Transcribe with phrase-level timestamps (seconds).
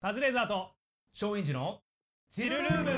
[0.00, 0.68] カズレーザーと
[1.12, 1.80] 松陰寺の
[2.30, 2.90] チルルーム。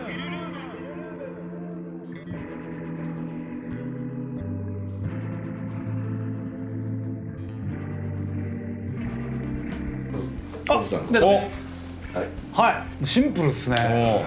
[10.69, 11.27] あでお。
[12.53, 13.07] はい。
[13.07, 14.27] シンプルっすね。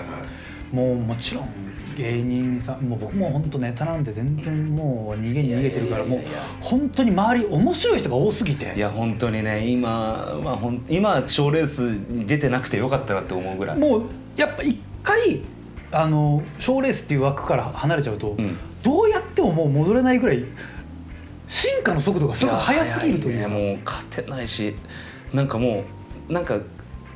[0.74, 0.76] お。
[0.76, 1.63] もうもちろん
[1.96, 6.22] 芸人さんもう僕も本当ネタなんて全然もう逃げに逃げてるからもう
[6.62, 8.74] 本当に周り面白い人が多すぎて。
[8.76, 13.78] いや本当にね今まあほん今賞レースに出てなくてよかったなって思うぐらい。
[13.78, 14.04] もう
[14.36, 15.42] やっぱ一回
[15.92, 18.58] あの賞レースっていう枠から離れちゃうと、ん。
[18.82, 20.44] どうやってももう戻れないぐらい
[21.48, 23.42] 進化の速度がすごく速すぎるというか。
[23.42, 24.76] や早ねもう勝てないし
[25.34, 25.84] なんかも
[26.30, 26.60] うなんか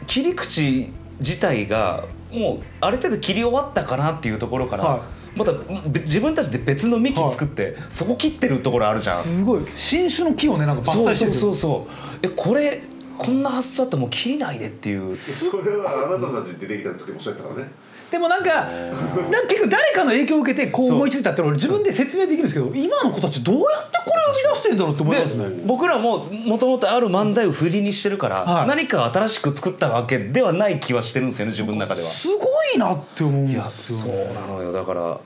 [0.06, 5.04] 切り口自体がもうある程度切り終わったかなっていうところから、は
[5.36, 5.52] また
[5.88, 9.24] べ自分たちで別の幹作って、そこ切ってるところあるじゃん。
[9.24, 9.66] すごい。
[9.76, 12.82] 新種の木をねなんか伐採してるそうそうそうえこれ
[13.18, 15.16] こんな発想あったらもう切りないでっていう。
[15.16, 17.72] それはあなたたち出てきた時もそうやったからね
[18.12, 25.50] でもなんかなんか結構誰かの影響を受けてこう思いついたって俺自分で説明できるんですけど今の子たちどうやってこれを生み出してんだろうって思いますね。
[25.50, 28.68] で僕らももともとある漫才を振りにしてるから、はい。
[28.68, 32.10] 何か新しく作ったわけではない気はしてるんですよね自分の中では。
[32.10, 32.36] すご
[32.76, 34.00] いなって思うんいやですよ。
[34.00, 34.72] そうなのよ。
[34.72, 35.20] だから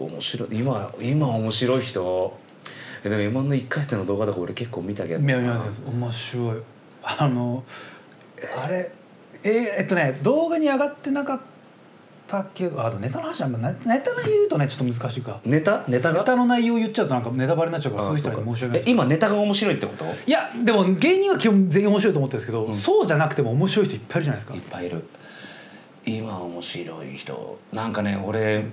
[0.00, 2.38] 面白い今今面白い人。
[3.04, 5.20] えでも M−1 の1回戦の動画とか俺結構見たけど。
[5.22, 6.56] いやいや面白い。
[7.02, 7.62] あの
[8.56, 8.90] あれ
[9.42, 11.44] えーえっとね動画に上がってなかった
[12.54, 15.40] けどあとネタの話はまあネネタの言うとねちょっと難しいか。
[15.44, 15.84] ネタ？
[15.88, 16.20] ネタが？
[16.20, 18.72] ネタの内容言っちゃうとなんかネタバレになっちゃうからそういう人にあ申し訳ない。
[18.72, 20.04] ですえ今ネタが面白いってこと？
[20.26, 24.54] いやでも芸人は基本全員面白いと思ってるんですけど、そうじゃなくても面白い人いっぱいいるじゃないですか。
[24.54, 25.04] いっぱいいる。
[26.06, 27.58] 今面白い人。
[27.72, 28.64] なんかね俺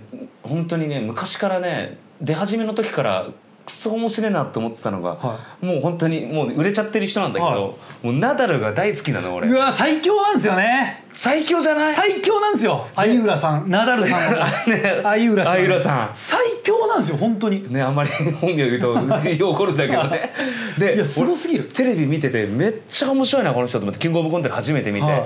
[0.44, 3.27] 本当にね昔からね出始めの時から
[3.65, 7.57] クソ面白いなって思ってたのが、はもう本当にもう売れちゃってる人なんだけど、はい。
[7.59, 9.47] もうナダルが大好きなの俺。
[9.47, 11.03] うわ最強なんですよね。
[11.13, 11.95] 最強じゃない？
[11.95, 12.87] 最強なんですよ。
[12.95, 13.69] 相浦さん。
[13.69, 14.35] ナダルさん
[15.03, 15.53] 相浦さん。
[15.53, 16.09] 相浦さん。
[16.13, 17.71] 最強なんですよ本当に。
[17.71, 20.31] ねあんまり本名言うと怒るんだけどね。
[20.77, 21.66] でいやすごすぎる。
[21.66, 25.23] 俺テレビ見ててめっちゃ面白いなこの人と思ってキングオブコントで初めて見て、はい。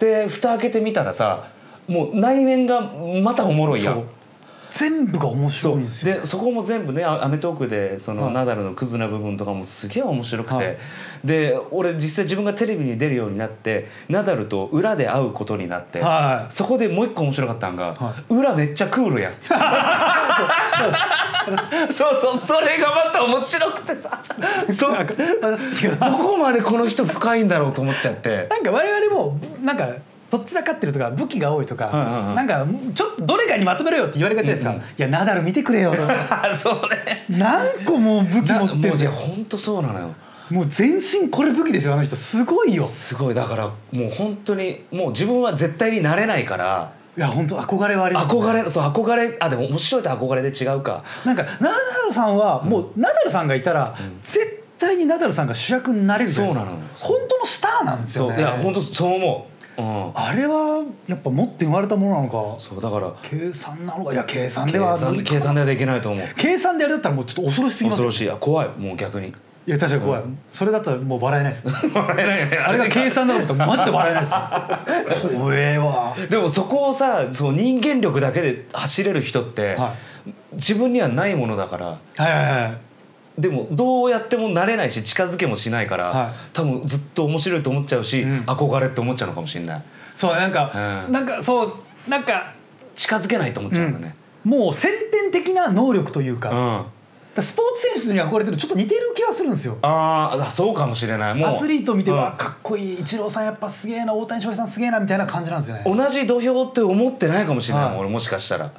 [0.00, 1.44] で蓋開けてみたらさ
[1.86, 2.80] もう内面が
[3.22, 4.04] またおもろいやん
[4.70, 6.14] 全部が面白いんですよ。
[6.16, 8.34] でそこも全部ね『アメトーーク』でその、はい。
[8.34, 10.76] ナダルのクズな部分とかもすげえ面白くて、はい。
[11.24, 16.52] で俺実際自分がテレビに出るようになってナダルと裏で会うことになって、はい。
[16.52, 19.34] そこでもう一個面白かったんが、は裏めっちゃクールやん。
[21.92, 24.22] そうそうそれがまた面白くてさ。
[24.78, 28.46] どこまでこの人深いんだろうと思っちゃって。
[28.50, 29.88] なんか我々もなんか
[30.30, 32.34] どちらかってるとか武器が多いとか、はいはいはい。
[32.34, 34.76] なんかちょっとどれかにまとめろよって言われがちじゃないですか、うん。
[34.76, 35.96] うんいやナダル見てくれよと
[36.54, 37.24] そうね。
[37.28, 40.14] 何個も武器な持ってるもう本当そうなのよ。
[40.50, 42.16] もう全身これ武器ですよあの人。
[42.16, 42.84] すごいよ。
[42.84, 43.34] すごい。
[43.34, 43.72] だからも
[44.06, 46.90] う本当にもう自分は絶対になれないから。
[47.16, 51.04] いや本当憧れはあります憧れそう憧れあでも面白いと憧れで違うか。
[51.24, 56.68] なんかナダルさんはもう、ナダルさんがいたら、絶対にナダルさんが主役になれるじゃないですか。
[56.68, 58.38] そうなの本当のスターなんですよね。
[58.38, 62.60] いや本当そう思う、うん、あれはやっぱ持って生まれたものなのか。
[62.60, 63.12] そうだから。
[63.22, 64.12] 計算なのか。
[64.12, 66.28] いや計算で計は算計算ではできないと思う。
[66.36, 68.30] 計算でやるだったらもうちょっと恐ろしすぎますよ恐ろしい。
[68.30, 68.68] あ怖い。
[68.78, 69.34] もう逆に。
[69.66, 71.66] いや確かに怖い、それだったらもう笑えないです。
[71.94, 72.58] 笑えない。
[72.58, 75.26] あれが計算だと思ったらマジで笑えないです。
[75.26, 76.14] よ 怖えわ。
[76.28, 79.94] でもそこをさそう人間力だけで走れる人って、は
[80.52, 81.86] 自分にはないものだから。
[81.86, 82.78] はいはいはい
[83.38, 86.32] でもどうやってもなれないし近づけもしないから、はい。
[86.52, 88.40] 多分ずっと面白いと思っちゃうし、うん。
[88.46, 89.82] 憧れって思っちゃうのかもしれない。
[90.14, 91.12] そうなんか、うん。
[91.12, 91.72] なんかそう
[92.08, 92.52] なんか、
[92.94, 96.86] 近づけないと思っちゃうんだね、もう先天的な能力というか,、
[97.36, 97.42] うん。
[97.42, 99.78] スポーツ選手に憧れてるちょっと似てる気がするんですよ。
[99.82, 101.34] あーあそうかもしれない。
[101.34, 102.18] もうアスリート見て、うん。
[102.18, 105.82] わかっこいいイチローさんやっぱすげえな大谷翔平さんすげえなみたいな感じなんですよね。
[105.84, 107.98] 同じ土俵って思ってないかもしれないはい。
[107.98, 108.70] 俺もしかしたら。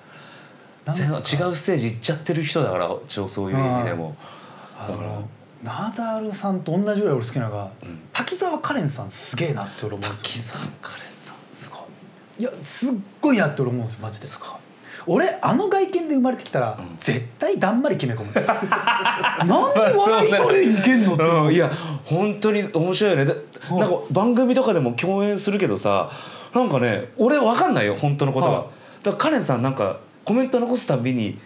[0.87, 4.15] 違うステージ行っちゃってる人だからそういう意味でも、
[4.77, 5.27] あの
[5.63, 7.71] ナダルさんと同じぐらい俺好きなのが、
[8.13, 11.35] 滝沢カレンさんすげえなって俺思う滝沢カレンさん。
[11.53, 14.27] すごいいやすっごいなって俺思うんですよマジで。
[15.07, 16.97] 俺あの外見で生まれてきたら、ん。
[16.99, 18.33] 絶対だんまり決め込む。
[19.47, 21.47] なんで笑い取りにいけんのって思う。
[21.47, 21.71] うん、いや
[22.03, 23.33] 本当に面白いよね
[23.71, 26.09] なんか番組とかでも共演するけどさ
[26.53, 29.03] なんかね俺わかんないよ本当のことは、はい。
[29.03, 31.39] だからカレンさんなんかコメント残すたびに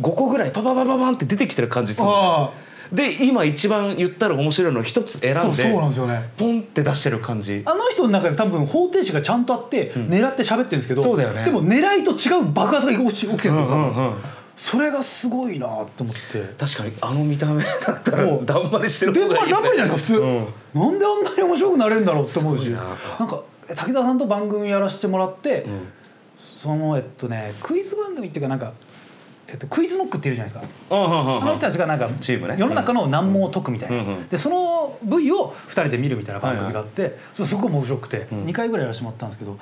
[0.00, 2.52] 5個ぐらいパパパパパンって出てきてる感じするあ
[2.92, 6.30] で今一番言ったら面白いのを一つ選んでそうなんですよね。
[6.36, 7.62] ポンって出してる感じ。
[7.64, 11.44] あの人の中で多分方程式がちゃんとあって、狙って喋ってるんですけどそうだよね。
[11.44, 14.14] でも狙いと違う爆発が起き起きてるんですよ、多分うん
[14.56, 15.66] それがすごいな
[15.96, 16.54] と思って。
[16.56, 20.26] 確かにあの見た目だったらだんまりしてるでんまりだんまりじゃないですか普通、
[20.76, 20.80] うん。
[20.80, 22.70] なんであんなに面白くなれるんだろうって思うし。
[22.70, 23.42] ななんか
[23.74, 25.88] 滝沢さんと番組やらせてもらって、うん。
[26.38, 28.72] そのえっとねクイズ番組っていうかなんか、
[29.54, 30.74] えっと、クイズノックっているじゃないですか。
[30.90, 32.56] あの人たちがなんかチームね。
[32.58, 38.44] 世の中の難問を解くみたいな、でその V を2人で見るみたいな番組があって、そうすごい面白くて、うん。
[38.46, 39.56] 2回ぐらいやらせてもらったんですけど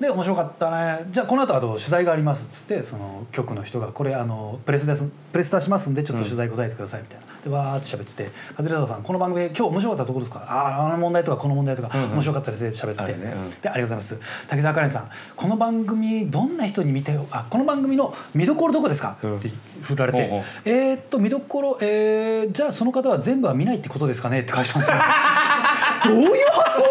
[0.00, 1.06] で面白かったね。
[1.10, 10.44] じゃあこの後あと取材がありますっつってその局の人がこれあのプレスですプレス出しますんでちょっと取材答えてくださいみたいな、でわーって喋ってて「カズレーザーさんこの番組今日面白かったところですか？
[10.48, 12.10] あああの問題とかこの問題とかうんうん。
[12.14, 13.12] 面白かったですね」って喋って。
[13.12, 13.32] ね。
[13.36, 13.50] うん。
[13.60, 14.46] でありがとうございます。
[14.48, 19.36] 滝沢カレンさんこの番組どんな人に見てあこの番組の見どころどこですか?」うん。
[19.36, 19.48] って
[19.82, 24.96] 振られてほうほう「えーっと見どころえー、じゃあその方は全部は見ないってことですかね?」って返したんですよ。
[26.04, 26.84] どういう発想？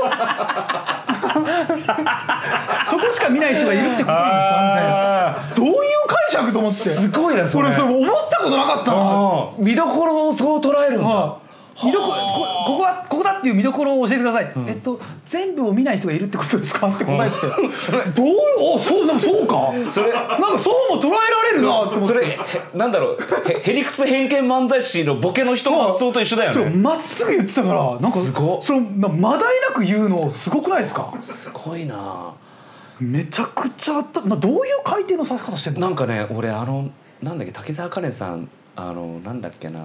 [2.90, 4.62] そこしか見ない人がいるってことなんですか？
[4.70, 5.36] みたいな。
[5.56, 5.74] どういう
[6.08, 6.76] 解釈と思って？
[6.78, 7.68] すごいなそれ。
[7.70, 9.50] 俺それ思ったことなかったな。
[9.58, 11.08] 見どころをそう捉えるんだ。
[11.10, 11.43] はい
[11.84, 16.88] 見どころこここはここだっていう見どころを教えてください、えっと全部を見ない人がいるってことですか？
[16.90, 17.48] って答えてて、
[18.16, 18.36] どういう？
[18.60, 19.72] おそうなんかそうか。
[19.90, 22.02] それなんかそうも捉えられるなって思って。
[22.02, 22.38] それへ
[22.76, 23.18] なんだろう。
[23.50, 28.62] へへりくつ偏見漫才師のボケの人の発想と一緒だよそうねまっすぐ言ってたからなんかすごっ。
[28.62, 31.12] そのなまだいなく言うのすごくないですか？
[31.22, 32.34] すごいな。
[33.00, 34.22] めちゃくちゃあった。
[34.22, 35.80] などういう回転のさせ方してんの？
[35.80, 36.90] なんかね俺あの
[37.22, 39.80] なんだっけ滝沢カレンさんあのなんだっけな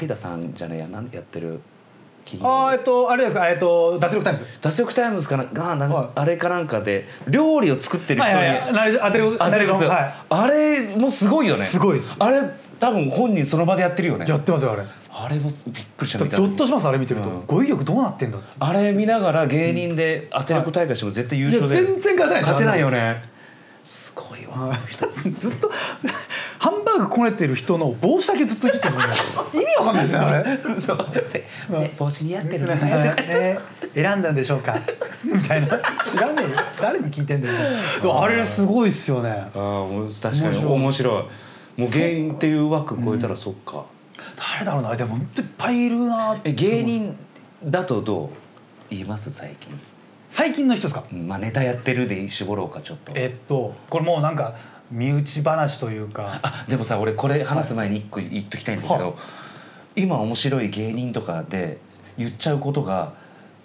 [0.00, 1.60] 有田さんじゃねえやなんやってる
[2.24, 2.48] 企業？
[2.48, 3.48] あーえっとあれですか？
[3.48, 4.46] えっと脱力タイムズ。
[4.60, 5.44] 脱力タイムズかな？
[5.44, 6.08] がなんか、はい。
[6.14, 10.14] あれかなんかで料理を作ってる人に、はいはい当てるあナレーションは、はい。
[10.28, 11.62] あれもすごいよね。
[11.62, 12.16] すごいです。
[12.18, 12.42] あれ
[12.78, 14.26] 多分本人その場でやってるよね。
[14.28, 14.84] やってますよあれ。
[15.12, 17.46] あれもびっくりしたゾ見たッとしますあれ見てると、うん。
[17.46, 23.20] 語彙力どうなってんだあれ見ながら芸人で当て力大会しても絶対優勝で、全然勝てない勝てないよね
[23.84, 24.72] すごいわ。
[25.34, 25.70] ずっと
[26.58, 28.94] ハンバーグこねてる人の帽子だけずっといじってる
[29.54, 30.80] 意味わかんないですねあれ。
[30.80, 31.08] そう。
[31.12, 31.44] で
[31.78, 32.78] ね帽子似合ってるね。
[33.28, 34.76] えー選んだんでしょうか？
[35.24, 35.66] みたいな。
[35.68, 36.58] 知らねえよ。
[36.80, 37.54] 誰に聞いてんだよ。
[38.00, 39.30] でもあれすごいっすよね。
[39.30, 40.72] ああもう確かに面白い。
[40.74, 41.80] 面白い。
[41.80, 43.84] もう芸人っていう枠超えたらそっか、
[44.54, 44.94] 誰だろうな。
[44.94, 47.16] でも本当いっぱいいるなえ芸人
[47.64, 48.28] だとどう
[48.90, 49.32] 言います？
[49.32, 49.76] 最近
[50.30, 51.04] 最近の人ですか？
[51.12, 53.12] うんまあネタやってるで絞ろうかちょっと。
[53.14, 54.54] えっとこれもうなんか
[54.90, 56.40] 身内話というか。
[56.42, 59.14] あでもさ俺これ話す前に一個言っときたいんだけど、はい。
[60.02, 61.78] 今面白い芸人とかで
[62.16, 63.12] 言っちゃうことが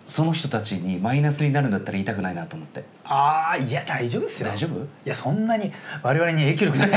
[0.04, 2.84] その人たちにマイナスになるんだったら言いたくないなと思って。
[3.04, 4.50] ああいや大丈夫ですよ。
[4.50, 4.80] 大丈夫？
[4.84, 5.72] いやそんなに
[6.02, 6.96] 我々に影響力ないで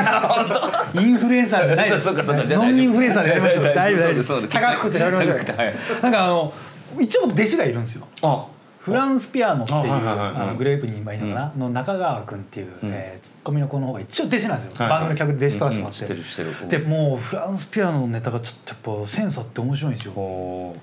[0.96, 2.04] す インフルエンサーじゃないです。
[2.04, 2.46] そうかそうか。
[2.46, 3.50] じゃあノンインフルエンサーじゃない。
[3.50, 3.74] です大丈夫。
[3.74, 5.76] 大丈夫大丈そうです夫高くて食べましょうはい。
[6.02, 6.52] なんかあの
[7.00, 8.06] 一応僕弟子がいるんですよ。
[8.22, 8.46] あ
[8.80, 12.90] フランスピアノっていうあのグレープに今いるのかな、の中川君っていう、うん。
[12.90, 20.12] えーツッコミの子の方が一応弟子なんですよ、番組の客で弟子取らせてもらって、でもうフランスピアノのネタがちょっとやっぱセンスあって面白いんですよ。
[20.12, 20.74] ちょ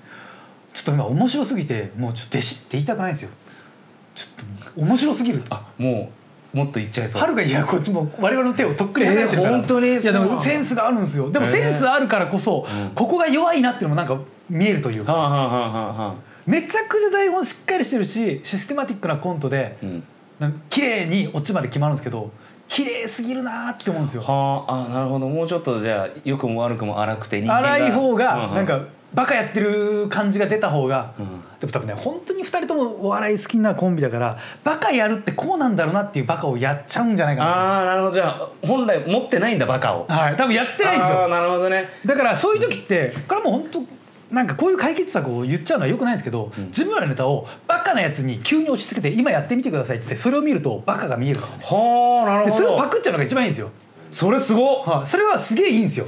[0.82, 3.30] っと今面白すぎてもうちょっと弟子って言いたくないんですよ。
[4.14, 6.10] ちょっと面白すぎるあも
[6.54, 7.22] うもっと言っちゃいそう。
[7.22, 9.88] はるかいやこっちも我々の手をとっくに離れてるから、えー本当に？
[9.88, 11.30] いやでもセンスがあるんですよ。
[11.30, 11.50] でもえー。
[11.50, 12.90] センスあるからこそ、うん。
[12.90, 14.18] ここが弱いなっていうのもなんか
[14.50, 15.14] 見えるというか。
[15.14, 16.14] はあはあはあはあはあ
[16.46, 20.04] めちゃくちゃ台本しっかりしてるしシステマティックなコントでうん。
[20.38, 22.30] なんか綺麗にオチまで決まるんですけど
[22.68, 24.22] 綺麗すぎるなーって思うんですよ。
[24.22, 25.28] はああなるほど。
[25.28, 27.74] もうちょっとじゃあ良くも悪くも荒くて人間が。
[27.74, 28.80] 荒い方うがうなんか
[29.14, 31.26] バカやってる感じが出た方が、うん。
[31.60, 37.50] でも多分ね本当に2人ともお笑い好きなコンビだからバカやるってこうなんだろうなっていうバカをやっちゃうんじゃないかな。
[37.50, 38.14] ああなるほど。
[38.14, 40.06] じゃあ本来持ってないんだバカを。
[40.08, 41.88] はい多分やってないんですああよなるほどね。
[42.04, 43.95] だからそういう時ってこれはもう本当
[44.30, 52.50] なんかこういう解決策を言っちゃうのはよくないんですけど、自分らのネタをバカなやつに急に押し付けて今やってみてくださいって言ってそれを見るとバカが見えるんですよねはあなるほど。
[52.50, 53.70] でそれをパクっちゃうのが一番いいんですよ、
[54.10, 54.84] それすごっ。
[54.84, 56.06] はい、それはすげえいいんですよ。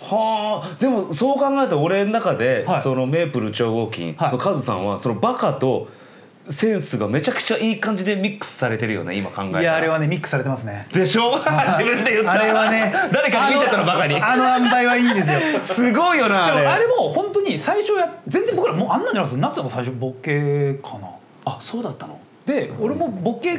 [0.00, 0.76] はあ。
[0.80, 2.80] でもそう考えると俺の中で、はい。
[2.82, 4.32] そのメープル超合金はい。
[4.32, 5.88] のカズさんはそのバカと
[6.50, 9.60] センスがめちゃくちゃいい感じでミックスされてるよね今考えたら。
[9.62, 10.86] いやあれはねミックスされてますね。
[10.92, 11.38] でしょ？
[11.78, 12.32] 自分で言った。
[12.32, 15.38] あれはね誰かに見せたのバカにあの塩梅はいいんですよ。
[15.62, 16.66] すごいよなあれ。
[16.66, 21.08] あれも本当に最初や全然僕らもうあんなんじゃないです夏は最初ボケかな。
[21.46, 22.18] あそうだったの。
[22.46, 23.58] で俺もボケ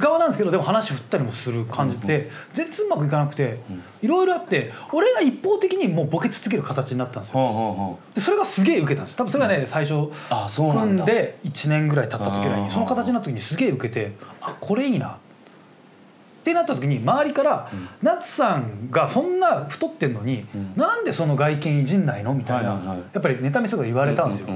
[0.00, 3.60] 側なんですけどでも話振ったりもする感じで全然うまくいかなくて
[4.02, 7.98] いろいろあって俺が一方的にもうボケ続ける形になったんですよ。
[8.14, 9.16] でそれがすげえ受けたんです。
[9.16, 11.04] 多分それがね最初ああそうなんだ。
[11.04, 15.08] 組んで1年ぐらい経った時ぐらいにその形になった時にすげえ受けてあこれいいな。
[15.08, 17.70] ってなった時に周りから
[18.02, 20.72] 「ナツさんがそんな太ってんのに、うん。
[20.74, 24.48] なんでその外見いじんないの?」みたいな、やっぱりネタ見せとか言われたんですよ。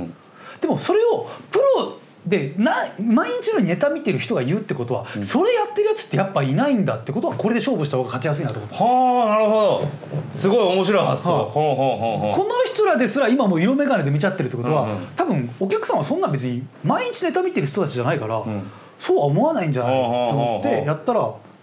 [0.63, 9.88] でもそれをプロでな毎日のネタ見てる人が言うってことは、それやってるやつってやっぱいないんだってことはこれで勝負した方が勝ちやすいなと思ったはあなるほど。
[10.33, 11.50] すごい面白い発想。
[11.52, 15.07] この人らですら今もう色眼鏡で見ちゃってるってことは、うんうん。
[15.16, 18.71] 多分お客さんはそんな別に毎日ネタ見てる人たちじゃないから、ん。
[18.99, 21.21] そうは思わないんじゃないと思ってうやったら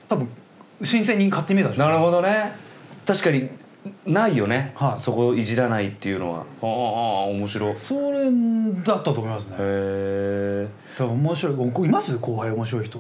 [0.10, 0.30] 多分
[0.84, 1.86] 新鮮に買ってみえたでしょ。
[1.86, 2.52] なるほどね。
[3.06, 3.50] 確かに
[4.06, 5.00] ないよね、はい。
[5.00, 6.40] そこをいじらないっていうのは。
[6.40, 6.68] ああ
[7.30, 7.72] 面白い。
[7.72, 8.26] へそれ
[8.84, 9.56] だったと思いますね。
[9.60, 11.56] えでも面白い。
[11.74, 12.18] おいます？
[12.18, 13.00] 後輩面白い人。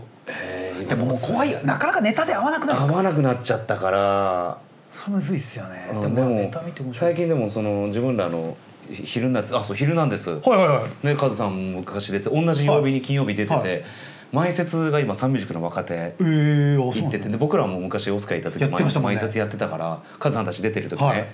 [0.87, 2.93] でももう後輩なかなかネタで合わなくないですか？
[2.93, 4.57] 合わなくなっちゃったから。
[4.91, 5.89] それむずいっすよね。
[5.93, 7.11] うんでもでもまあネタ見て面白い。
[7.11, 8.57] 最近でもその自分らの
[8.89, 11.07] 「ひ昼夏」あそう「昼なんです」はいはいはい。
[11.07, 13.83] ねカズさんも昔出て同じ曜日に金曜日出てて、はい
[14.31, 18.65] 前説が今サンミュージックの若手行っててで僕らも昔オスカーいた時
[18.99, 21.27] 前説やってたからカズさんたち出てる時ね、はい。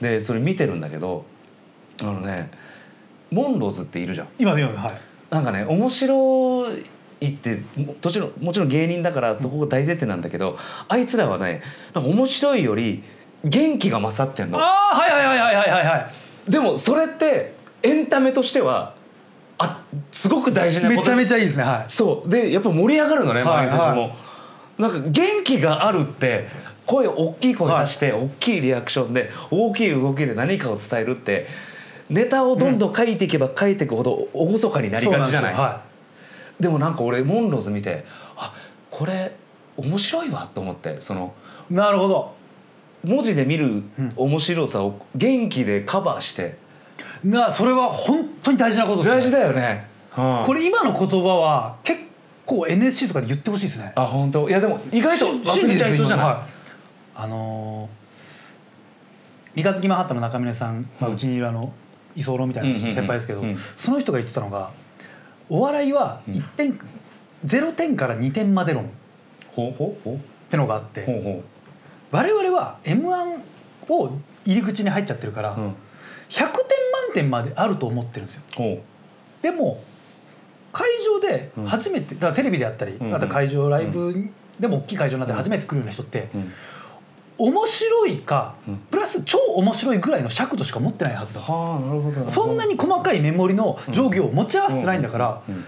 [0.00, 1.24] でそれ見てるんだけど
[2.00, 2.50] あのね
[3.30, 4.28] モンローズっているじゃん。
[4.38, 5.00] 今今はい。
[5.30, 6.74] なんかね面白
[7.20, 11.62] いってももちろんもちろん芸人だからそこが大前提なんだけど、あいつらはね
[11.94, 13.04] なんか面白いより
[13.44, 14.58] 元気が勝ってんの。
[14.58, 16.10] ああはいはいはいはいはいはいは
[16.48, 16.50] い。
[16.50, 18.94] でもそれってエンタメとしては
[19.62, 21.00] あすごく大事なこと。
[21.00, 21.90] めちゃめちゃいいですねはい。
[21.90, 22.28] そう。
[22.28, 24.16] でやっぱ盛り上がるのねはい前説も、は
[24.78, 26.48] なんか元気があるって
[26.86, 31.46] 声大きい声出して、大きいリアクションで大きい動きで何かを伝えるって
[32.08, 35.82] ネタをどんどん書いていけば書いていくほど厳かになりがちじゃない、そうなんでは
[36.58, 38.04] でもなんか俺モンローズ見て
[38.36, 38.54] あ
[38.90, 39.36] これ
[39.76, 41.34] 面白いわと思ってその
[41.70, 42.34] いなるほど。
[43.04, 44.12] 文字で見るうん。
[44.16, 46.56] 面白さを元気でカバーして
[47.24, 49.86] なそれは本当に大事なことです、ね、大事だよね、
[50.16, 50.42] うん。
[50.44, 52.00] これ今の言葉は結
[52.46, 53.92] 構 NSC とかで言ってほしいですね。
[53.94, 54.48] あ本当？
[54.48, 56.46] いやでも意外と忘れちゃいそうじゃない、は
[57.14, 58.00] あのー
[59.52, 61.72] 三日月マンハッタンの中峰さん、まあ、うちにいるあの
[62.14, 63.56] 居候みたいなうんうんうん先輩ですけど、うん。
[63.76, 64.70] その人が言ってたのが
[65.48, 66.80] お笑いは1点、
[67.44, 68.86] 0点から2点まで論っ
[69.48, 70.08] ほうほう。
[70.08, 71.22] ほてのがあってうほう。
[71.22, 71.42] ほ
[72.12, 73.38] 我々は m 1
[73.88, 75.74] を入り口に入っちゃってるから、ううん
[76.30, 78.42] 100点満点まであると思ってるんですよ。
[78.56, 78.82] ほ
[79.42, 79.82] でも
[80.72, 86.28] 会場で初めて、だからテレビであったり、あと会場ライブでも大きい会場になって初めて来るような人って、
[87.36, 88.76] 面白いか、うん。
[88.90, 91.40] プラス超面白いぐらいの尺度しか持ってないはずだ、
[92.26, 95.64] そんなに細かいメモリの定規を持ち合わせてないんだから、うん。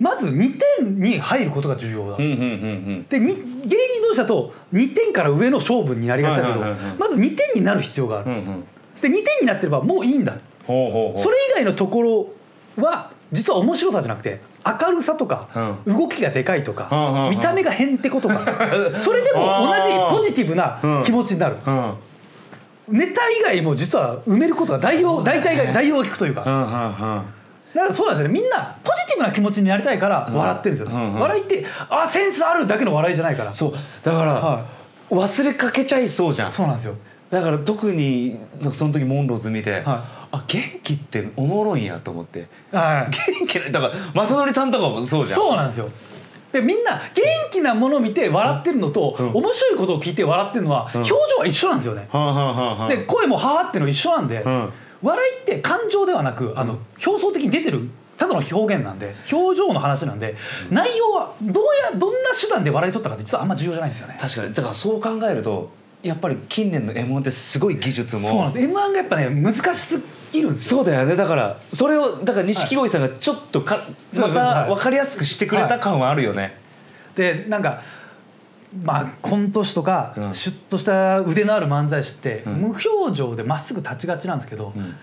[0.00, 6.60] まず2点に入ることが重要だ、でに芸人同士だと2点から上の勝負になりがちだけど、
[6.98, 8.64] まず2点になる必要がある、うんうん
[9.00, 10.36] で2点になってればもういいんだ。
[10.66, 11.22] ほうほうほう。
[11.22, 12.26] それ以外のところ
[12.76, 15.48] は実は面白さじゃなくて明るさとか、
[15.86, 17.30] 動きがでかいとか、うんうんうん。
[17.30, 18.40] 見た目がへんてことか、
[18.98, 21.94] それでも同じポジティブな気持ちになる、うん。
[22.88, 27.24] ネタ以外も実は埋めることが代用、大体が代用が効くというか、うんうんうん。
[27.74, 28.34] だからそうなんですよね。
[28.34, 31.20] みんなポジティブな気持ちになりたいから笑ってるんですよ、うんうん。
[31.20, 33.52] 笑いってあセンスあるだけの笑いじゃないから。
[33.52, 33.72] そう。
[34.04, 34.64] だから、は
[35.10, 36.52] 忘れかけちゃいそうじゃん。
[36.52, 36.94] そうなんですよ
[37.30, 38.38] だから特に
[38.72, 39.82] その時モンローズ見て、はい。
[40.32, 42.48] あ元気っておもろいんやと思って。
[42.72, 43.10] はい。
[43.38, 45.36] 元気だから正則さんとかもそうじゃん。
[45.36, 45.88] そうなんですよ。
[46.52, 49.32] でみんな元気なものを見て笑ってるのと、うん。
[49.32, 52.88] 面白いことを聞いて笑ってるのは、表情は一緒なんですよね、はあはあはあはあ。
[52.88, 54.72] で声もはーっての一緒なんで、うん。
[55.02, 60.36] 笑いって感情ではなくあの、表層的に出てるただの表現なんで表情の話なんで、
[60.70, 64.18] 内容はどうやどんな手段で笑い取ったかって実はあんま重要じゃないんですよね。
[64.20, 64.52] 確かに。
[64.52, 65.70] だからそう考えると
[66.02, 68.28] やっぱり近年の m 1ってすごい技術も。
[68.28, 68.64] そうなんです。
[68.64, 70.02] M 1がやっぱね難しす
[70.32, 70.78] ぎるんですよ。
[70.78, 71.16] そうだよね。
[71.16, 74.68] だからそれをだから錦鯉さんがちょっとか、そうそうまたはい。
[74.70, 76.58] 分かりやすくしてくれた感はあるよね、
[77.14, 77.82] でなんか
[78.82, 80.32] まあコント師とか、うん。
[80.32, 82.52] シュッとした腕のある漫才師って、うん。
[82.54, 84.94] 無表情でまっすぐ立ちがちなんですけど、うん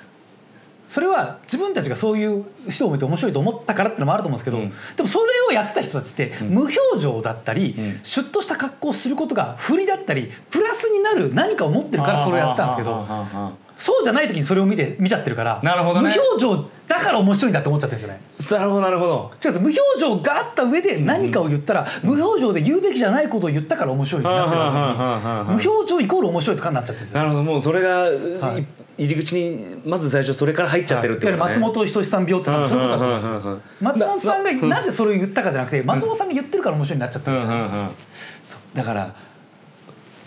[0.88, 4.74] それは自分たちがそういう人を見て面白いと思ったからってのもあると思うんですけど、うん。
[4.96, 6.50] でもそれをやってた人たちってん。
[6.50, 8.00] 無表情だったり、うん。
[8.04, 16.14] シュッとした格好をすることが振りだったりプラスになる何かを持ってるからそれをやってたんですけどそうじゃない時にそれを見て見ちゃってるからなるほどね。
[16.16, 18.60] 無表情だから面白いんだって思っちゃってるんですよね。
[18.60, 19.32] なるほどなるほど。
[19.44, 28.62] 違う無表情があった上で何かを言ったら、無表情で言うべきじゃないことを言ったから面白いになってる無表情イコール面白いとかになっちゃってるんですよなるほどもうそれが、はい。
[28.62, 28.66] い
[29.06, 37.96] 入り口にまず最初それから入っちゃってるってことね、松本人志さん病ってそういうことだと思うんですようんうんうんうん松本さんがななぜそれを言ったかじゃなくて松本さんが言ってるから面白いになっちゃってうんで
[38.44, 39.14] すよ、だから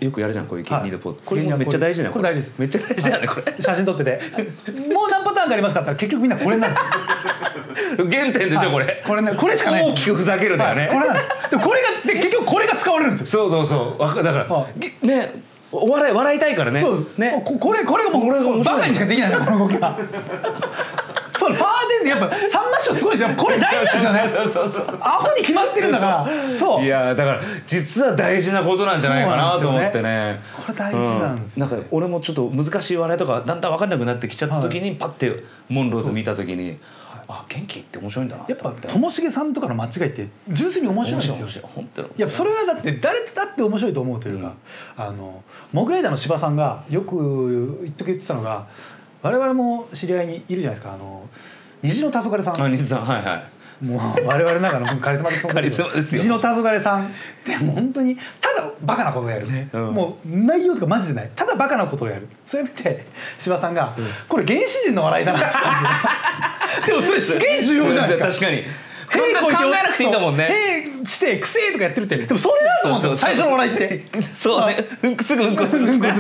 [0.01, 0.85] よくやるじゃんこういうはい。
[0.85, 3.63] 芸人ポーズ、これもめっちゃ大事なこれ大事ですめっちゃ大事だよね、これ。
[3.63, 4.21] 写真撮ってて。
[4.93, 6.75] もう何パターンかありますかって結局みんなこれになる
[7.97, 9.03] 原点でしょこれ。
[9.07, 10.91] これねこれしかない大きくふざけるだよね、はい。
[10.91, 11.23] これなんで
[11.59, 13.49] これがで結局これが使われるんですよ。
[13.49, 14.03] そうそうそう。
[14.03, 14.67] わかだから、
[15.07, 15.43] ね
[15.73, 16.81] お笑い笑いたいからね。
[16.81, 17.19] そうです。
[17.19, 17.43] ね。
[17.45, 19.97] ここれこれがもうこれがバカにしかできないんだよこの動きは
[21.41, 24.53] そうパワーテンでやっぱ三マッションすごいですよこれ大事なんですよね。
[24.53, 36.79] そうそうそうアホに決まってるんだからそういやだから実は大事なことなんじゃないかなと思ってねこれ大事なんですようんなんか俺もちょっと難しい笑いとかだんだん分かんなくなってきちゃった時に、パッてモンローズ見た時に、
[37.33, 44.55] あ元気って面白いんだなやっぱともしげさんとかの間違いって純粋に面白いんですよい本当にいやそれはだって誰だって面白いと思うというか、
[44.97, 45.43] あの
[45.73, 48.67] モグライダーの芝さんがよく一時言ってたのが
[49.23, 50.95] 我々も知り合いにいるじゃないですか。
[50.95, 51.29] あの
[51.83, 52.63] 虹の黄昏さん。
[52.63, 53.85] あ西さんはいはい。
[53.85, 56.23] もう我々の中のカリスマ的存在カリスマですよ。
[56.23, 57.07] 虹の黄昏さん。
[57.07, 57.11] っ
[57.45, 57.73] ても。
[57.73, 59.51] う本当にただバカなことをやる。
[59.51, 59.95] ね、うん。
[59.95, 61.31] もう内容とかマジでない。
[61.35, 62.29] ただバカなことをやる。
[62.45, 63.07] それ見て
[63.39, 63.97] 柴さんが、
[64.29, 65.83] これ原始人の笑いだなって言ったん
[66.85, 66.97] ですよ。
[67.01, 68.27] でもそれすげえ重要じゃないですか。
[68.27, 68.65] 確かに。
[69.11, 70.49] 考えなくていいんだもんね。
[70.51, 72.17] へいしてくせえとかやってるって。
[72.17, 73.17] でもそれだと思うんですよ。
[73.17, 74.05] 最初の笑いって。
[74.33, 74.77] そうね。
[75.03, 76.13] うんすぐうんこするし、ね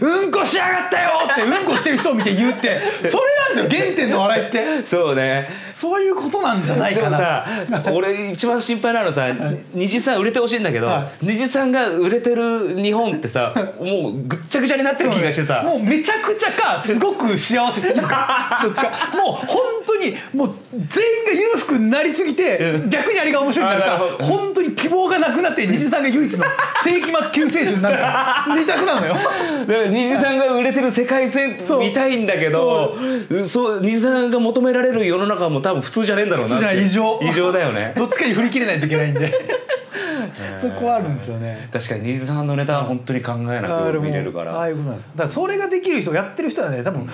[0.00, 4.86] うんこしやがったよってうんこしてる人を見て言うってそれですよ原点の笑いって。
[4.86, 5.48] そうね。
[5.72, 7.44] そういうことなんじゃないかな。
[7.68, 9.28] でもさ俺一番心配なのさ
[9.74, 15.62] 虹さん売れてほしいんだけど、は虹さんが売れてる日本ってさ もうぐっちゃぐちゃになってる気がしてさ。
[15.64, 18.90] もうめちゃくちゃかすごく幸せすぎるか どっちか。
[19.14, 24.24] もう本当にもう全員が裕福になりすぎて逆にあれが面白いんだかあなるほど。
[24.24, 26.44] 本当に希望がなくなって虹さんが唯一の
[26.84, 29.14] 世紀末救世主になるか 二択なのよ。
[29.14, 32.96] だから虹さんが売れてる世界線見たいんだけど
[33.46, 37.20] そう虹さんが求められる世の中も多分普通じゃねえんだろうな普通じゃ異常。
[37.22, 37.92] 異常だよね。
[37.98, 39.32] どっちかに振り切れないといけないんで。
[40.60, 41.68] そこはあるんですよね。
[41.72, 45.10] 確かに虹さんのネタは本当に考えなく見れるかああらいうことなんです。
[45.10, 47.08] だからそれができる人やってる人はね多分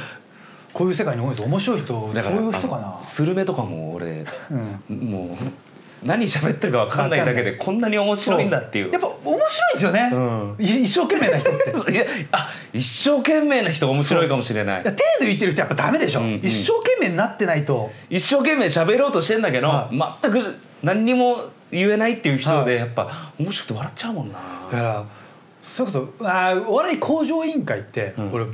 [0.73, 1.39] こういう世界に多いんです。
[1.41, 2.99] よ面白い人だからそういう人かな。
[3.01, 5.11] スルメとかも俺うん。
[5.11, 5.45] もう
[6.03, 8.93] 何喋ってるか分かんないだけでこんなに面白いんだっていう。
[8.93, 10.57] やっぱ面白いんですよね、うん。
[10.59, 11.93] い一生懸命な人って。
[11.93, 14.83] いやあ一生懸命な人面白いかもしれない。
[14.83, 16.41] いや手抜いてる人やっぱダメでしょ、うんうん。
[16.43, 17.91] 一生懸命になってないと。
[18.11, 19.89] 一生懸命喋ろうとしてんだけど、は
[20.23, 22.67] 全く何にも言えないっていう人はい。
[22.67, 24.39] でやっぱ面白くて笑っちゃうもんな。
[24.71, 25.05] だから
[25.63, 28.33] それこそあーお笑い向上委員会って、うん。
[28.33, 28.47] 俺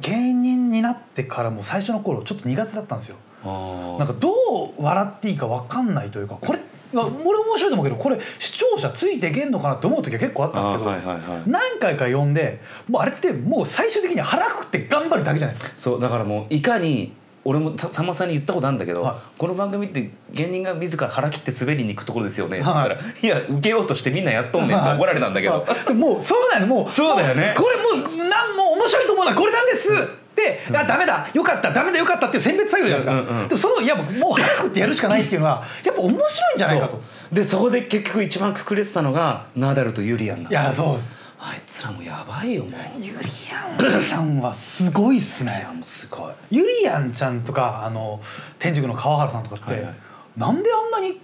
[0.00, 3.16] 芸人になってからも最初の頃ちょっと苦手だったんですよ。
[3.44, 4.30] なんかど
[4.78, 6.58] う笑っていいか分かんないというかこれ
[6.94, 11.42] まあ俺面白いと思うけどこれ視聴者ついていけんのかなって思う時は結構あったんですけど、はいはいはい。
[11.46, 15.72] 何回か呼んでもうあれってもう最終的には腹くくって頑張るだけじゃないですか。
[15.76, 17.12] そうだからもういかに
[17.46, 19.38] 俺もささんまさんに言ったことあるんだけど、はい。
[19.38, 22.90] この番組って芸人が自ら腹切って滑りに行くところですよね、はい。
[22.90, 25.86] って言ったら「いや受けようとしてみんなやっとんねん」って怒られたんだけど、はい。
[25.86, 27.54] でももうそうだよもうそうだよね。
[27.56, 29.92] これもうなんもう面白いと思うのはこれなんです
[30.34, 31.28] で、あダメだ。
[31.32, 31.72] よかった。
[31.72, 37.00] ダメだよかったっていう選別作業じゃないですか、うんうんでもそのいやもう腹くってやるしかないっていうのはやっぱ面白いんじゃないかと。
[37.32, 41.10] でそこで結局一番くくれてたのがナダルとユリアンなんいだやそうです。
[41.38, 42.72] あいつらもやばいよもう。
[42.96, 43.18] ゆり
[43.50, 46.32] やんちゃんはすごいっすいねすごい。
[46.50, 48.20] ゆりやんちゃんとかあの
[48.58, 49.94] 天竺の川原さんとかって、はいはい。
[50.36, 51.20] なんであんなに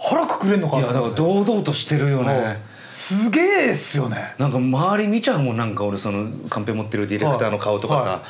[0.00, 2.62] 腹くくれんのかいやだから堂々としてるよね。
[2.90, 4.34] すげえっすよね。
[4.38, 8.22] なんか周り見ちゃうもんなんか俺そのカンペ持ってるディレクターの顔とかさ、うわ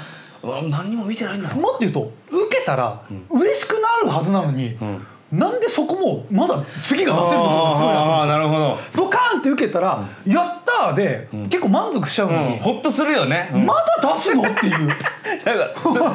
[0.42, 1.54] 何にも見てないんだ。
[1.54, 13.66] もっと言うと受けたら嬉しくなるはずなのに、んなんでそこもまだ次が出せるすごいなあーなるほど、ドカーンって受けたら「やった!」で、結構満足しちゃうのに、ほっとするよね、うん。
[13.66, 14.42] まだ出すの？
[14.42, 14.88] っていう。
[15.44, 15.70] だから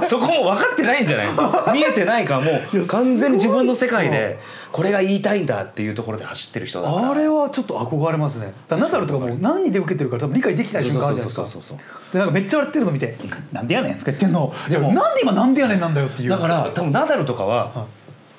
[0.06, 1.28] そ そこも分かってないんじゃない
[1.74, 4.40] 見えてないからもいうや完全に自分の世界で
[4.72, 7.12] これが言いたいんだっていうところで走ってる人だから。
[7.12, 8.54] あれはちょっと憧れますね。
[8.68, 11.46] だナダルとかも何で受けてるか多分理解できない瞬間あるじゃないですか。
[11.46, 13.16] そうそうそうそうでなんかめっちゃ笑ってるの見て
[13.54, 14.52] 「なんでやねん」とか言ってんの。
[14.70, 16.30] でももなんで今なんでやねんなんだよっていう。
[16.30, 17.88] だから多分ナダルとかはほん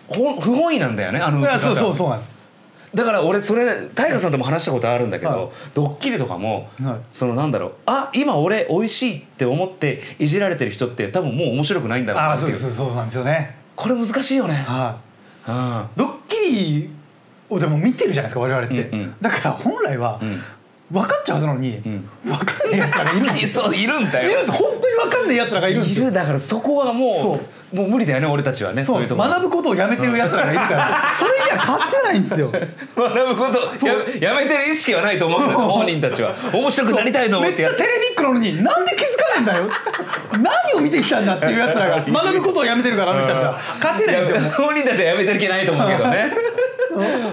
[0.08, 2.34] 不本意なんだよねあのそうそうそうなんです。
[2.94, 5.48] だから俺それタイガーさんとも話したことあるんだけど、はい。
[5.74, 6.96] ドッキリとかも、はい。
[7.10, 13.56] そのなんだろうあ今俺美味しいって思っていじられてる人って多分もう面白くないんだろうああそうなっていうですそうなんですよね。
[13.74, 14.96] これ難しいよね、は
[15.48, 15.50] い。
[15.50, 15.86] うん。
[15.96, 16.90] ドッキリ
[17.50, 19.14] をでも見てるじゃないですか我々って、うんうん。
[19.20, 20.40] だから本来はうん
[20.94, 22.08] 分かっちゃうはずなのに、ん。
[22.24, 23.62] 分かんないやつらがいるんですよ。
[23.64, 24.30] そういるんだよ。
[24.30, 24.62] いるんです。
[24.62, 26.04] 本当に分かんないやつらがいるんですよ。
[26.04, 27.40] いるだからそこはも
[27.72, 29.02] うもう無理だよね俺たちはねそう。
[29.02, 31.02] いうと学ぶことをやめてるやつらがいるから。
[31.18, 32.52] それには勝ってないんですよ。
[32.96, 36.32] 学ぶことややめてる意識はないと思うん本人たちは。
[36.52, 37.62] 面白くなりたいと思って。
[37.62, 39.70] めっちゃテレビックなのになんで気づかないんだよ。
[40.40, 43.58] 何を見てきたんだっていうやつらが学ぶことをやめてるからあの人たちは。
[43.82, 46.32] 勝てないんですよや本人たちはやめてる気ないと思うけどね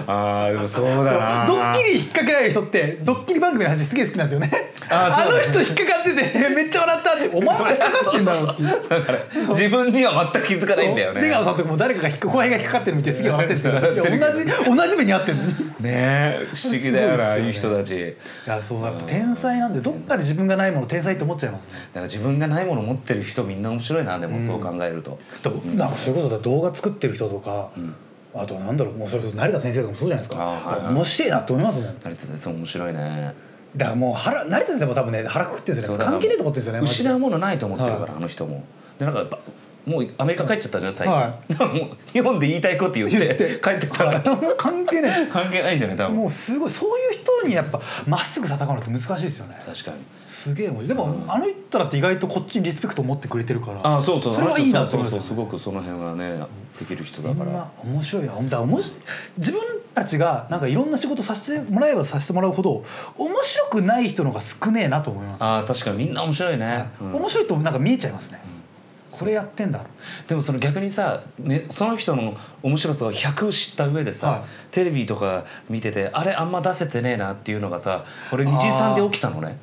[0.06, 1.46] ああでもそうだな。
[1.46, 4.72] ドッキリ引っ掛けられる人ってドッキリ番組の話すげえ好きなんですよね。
[4.88, 8.68] あの人引っかかってて めっちゃ笑ったってお前も引っかかってんだろっていう。
[8.88, 11.20] だから自分には全く気づかないんだよね。
[11.20, 15.50] 出川さんとかも誰かが引っか後輩が引っかかってるの見てすげえ笑ってるんですけど同じ同じ目に遭ってんのに。
[15.50, 18.16] いねえ不思議だよなああいう人たち。
[18.46, 21.72] やそうやっぱ天才なんでどっかで自分がないもの天才って思っちゃいます。
[21.72, 27.70] ねだから自分がないもの持ってる人みんな面白いなでもそう考えると、だからなんかそういうことだ動画作ってる人とか、
[28.34, 30.94] あとなんだろうもうそれこそ成田先生とかもそうじゃないですか、あはいはい。
[30.94, 31.94] 面白いなって思いますもん。
[32.02, 33.34] 成田先生面白いね。
[33.76, 38.12] だからもう腹成田先生も多分ね腹くくってるんですよ関係ねえと思ってるんですよね失うものないと思ってるから、はい。
[38.16, 38.64] あの人も。
[38.98, 39.38] でなんかやっぱ
[39.84, 43.86] もうアメリカ帰っちゃったじゃん最近、はだからもう日本で言いたいこと言って帰って。
[43.86, 44.22] ったら
[44.56, 46.16] 関係ね 関係ないんだよね多分。
[46.16, 49.60] えもうすごいそういう人にやっぱまっすぐ戦うのって難しいですよね。
[49.64, 49.96] 確かに。
[50.28, 53.96] すげえでも、あの人だって意外とこっちにリスペクト持ってくれてるから。
[53.96, 54.32] あそうそう。
[54.34, 56.44] それはいいなとそう思いますそうすごくその辺はね
[56.78, 57.68] できる人だから。
[57.84, 58.26] 面白い。
[58.26, 59.00] なだから面白い
[59.38, 59.60] 自分
[59.94, 62.84] たちがなんかいろんな仕事させてもらえばさせてもらうほど
[63.16, 65.98] 面白くない人の方が少ねえなと思います、あー確かに。
[65.98, 67.14] みんな面白いね、うん。
[67.16, 68.40] 面白いとなんか見えちゃいますね、
[69.18, 69.80] これやってんだ。
[70.26, 74.42] でもその逆にさ、ね、その人の面白さを100知った上でさ、はい。
[74.70, 79.58] テレビとか見ててあれあんま出せてねえなっていうのがさ俺さんで起きたのね。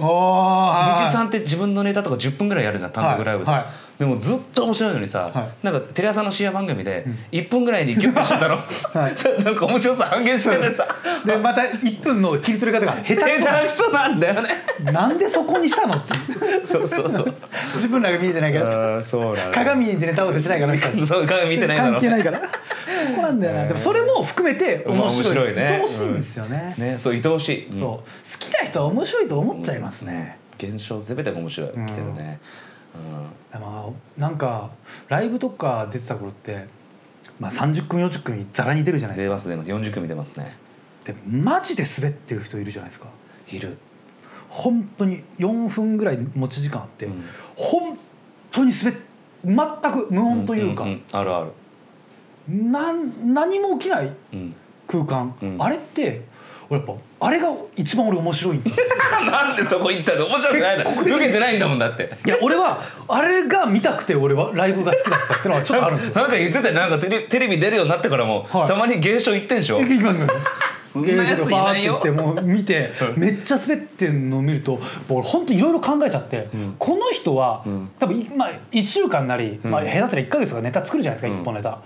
[0.00, 3.60] あ二次さんって自分のネタとか10分ぐらいやるじゃん単独ライブで、はい。
[3.62, 5.66] はいでもずっと面白いのにさ、はい。
[5.66, 8.56] なんかテレ朝の深夜番組で1分ぐらいにギュッとしてたの、
[9.44, 10.86] なんか面白さ半減しててさ。
[11.24, 14.48] でまた1分の切り取り方が下手く下手くそなんだよね。
[14.86, 16.66] そなんでそこにしたのっていう。
[16.66, 17.34] そうそうそう。
[17.74, 19.02] 自分らが見えてないから。
[19.02, 20.76] そうなの鏡でネタ合わせしないから。
[21.06, 22.40] そう鏡見てないだろ関係ないから。
[22.40, 23.66] そこなんだよな。
[23.66, 25.24] でもそれも含めて面白い。
[25.24, 25.62] 面白いね。
[25.62, 27.78] 愛おしいんですよね、ねそう愛おしい、うん。
[27.80, 27.88] そう。
[27.88, 28.04] 好
[28.38, 32.40] きな人は面白いと思っちゃいますね、現象全てが面白い、うん来てるね、
[33.52, 34.70] でもなんか
[35.08, 36.66] ライブとか出てた頃って、
[37.38, 39.48] まあ、30組40組ざらに出るじゃう、なんいですか。
[39.48, 39.88] 出ます出ます。
[39.90, 40.56] 40組出ますね。
[41.04, 43.06] でマジで滑ってる人いるじゃないですか。
[43.50, 43.76] いる。
[44.48, 47.24] 本当に4分ぐらい持ち時間あって、うん。
[47.56, 47.98] 本
[48.50, 48.94] 当に滑っ
[49.44, 51.02] 全く無音というか、んん。
[51.12, 51.52] あるある、
[52.48, 54.54] なん何も起きないうん、
[54.86, 55.56] 空間、うん。
[55.62, 56.22] あれって
[56.70, 58.70] 俺やっぱあれが一番俺面白いんだ。
[59.30, 60.26] なんでそこ行ったの？
[60.26, 60.90] 面白くないだろ。
[60.90, 62.10] 結構受けてないんだもんだって。
[62.26, 66.14] いや俺はあれが見たくて俺はライブが好きだったってのはちょっとあるんですよ。
[66.20, 68.68] なんか言ってたよなんかテレテレビ出るようになってからも、はい。
[68.68, 70.92] たまに現象行ってんでしょ行きます行きます。
[70.92, 71.94] そんなやついないよ。
[71.96, 76.74] って言ってもう見てめっちゃ滑ってんのを見ると俺本当いろいろ考えちゃって、ん。
[76.78, 77.90] この人は、ん。
[77.98, 81.42] 多分いまあ1週間なり、まあ、うん下手すら1か月とかネタ作るじゃないですか、うん。
[81.42, 81.78] 一本ネタ。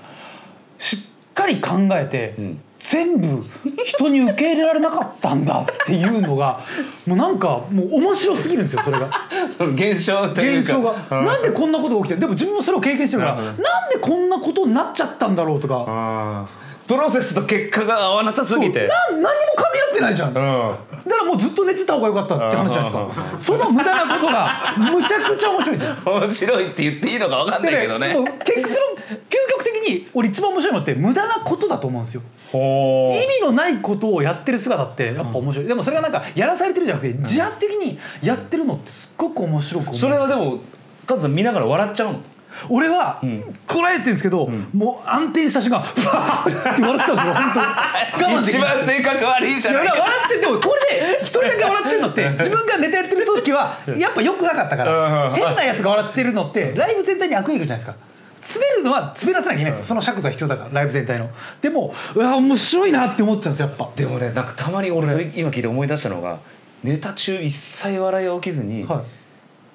[0.79, 3.45] しっかり考えて、ん全部
[3.85, 6.61] 人に受け入れられなかったんだっていうのが
[7.07, 9.11] もうなんかもう面白すぎるんですよそれが。
[9.57, 11.27] その現象というか現象が、うん。
[11.27, 13.45] なんでこんなことが起きてるでも自分もそれを経験してるから、うん。
[13.45, 13.63] なんで
[14.01, 16.47] こんなことになっちゃったんだろうとか、
[16.87, 18.87] プロセスと結果が合わなさすぎて。
[18.87, 23.39] なん何にも噛み合ってないじゃん、だかうんらもうずっっと寝てた方が良かったって話じゃないですか？
[23.39, 26.03] その無駄なことがむちゃくちゃ面白いじゃん。
[26.05, 28.09] 面白いって言っていいのか分かんないけどね。
[28.09, 28.67] でも結論
[28.97, 32.23] 究極的に俺一番面白いのって無駄なことだと思うんですよ。
[32.51, 39.95] ほ意味のないことをやってる姿ってやっぱ面白い、でもそれがなんかやらされてるじゃなくて自発的にやってるのってすっごく面白く思う。
[39.97, 40.61] それはでも
[41.07, 42.21] カズさん見ながら笑っちゃうの？
[42.69, 43.43] 俺はん。
[43.67, 47.61] こらえてるんですけど、もう安定した瞬間ふわーって笑っちゃうんですよ本当。
[47.61, 49.93] 我慢でき一番性格悪いじゃないか。
[49.93, 58.13] 俺は笑ってでもこれで一人だけ笑ってるのって自分がネタやってる時はやっぱ良くなかったかうんら変なやつが笑ってるのってライブ全体に悪影響じゃないですか。
[58.55, 59.85] 滑るのは滑らせなきゃいけないんですよ。
[59.87, 61.31] その尺度が必要だからライブ全体の。
[61.61, 63.89] でもうわ面白いなって思っちゃうんですよやっぱ。
[63.95, 65.31] でもねなんかたまに俺それ。
[65.35, 66.39] 今聞いて思い出したのが
[66.83, 69.01] ネタ中一切笑いを起きずにはい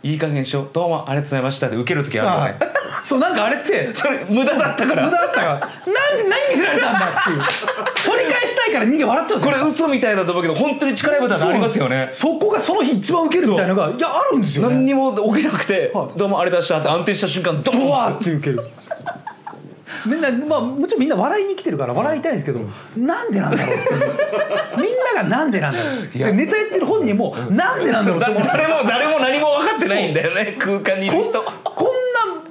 [0.04, 0.70] いい加減にしよう。
[0.72, 1.70] どうもありがとうございました。
[1.70, 2.60] で受ける時あるよはいね
[3.04, 5.48] そうなんかあれってそれ無駄だったか無駄らだったから。
[5.54, 7.42] なんで何見せられたんだっていう。
[8.06, 12.10] 取り返したいから人間笑っちゃうこれ嘘みたいだと思うけど本当に力いたありますよね。
[12.12, 14.76] そこがその日一番ウケるみたいなのがいやあるんですよね。
[14.76, 15.92] 何にも起きなくて。
[15.94, 18.70] はい「どうもありがとうございました」って安定した瞬間ドドワーって受ける
[20.06, 22.60] みんなまあもちろんみんな笑いに来てるから笑いたいんですけど、
[22.98, 23.94] なんでなんだろうって。
[24.78, 26.08] みんながなんでなんだろう。
[26.08, 28.48] でネタやってる本人もなんでなんだろうって。
[28.48, 31.42] 誰も誰も何も分かってないんだよね空間にいる人。
[31.42, 31.54] こん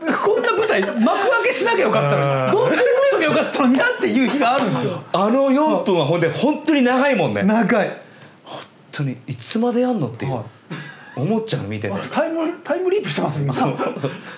[0.02, 2.70] なこんな舞台幕開けしなきゃよかったのにどん。
[2.70, 5.02] どんときゃよかったのになっていう日があるんですよ。
[5.12, 7.42] あの4分はほんで本当に長いもんね。
[7.42, 7.96] 本長い。
[8.92, 10.34] 当にいつまでやんのっていう。
[10.34, 10.44] はい
[11.16, 11.96] 思っちゃう見てて。
[12.10, 13.52] タイムタイムリープしてます今。
[13.52, 13.76] っ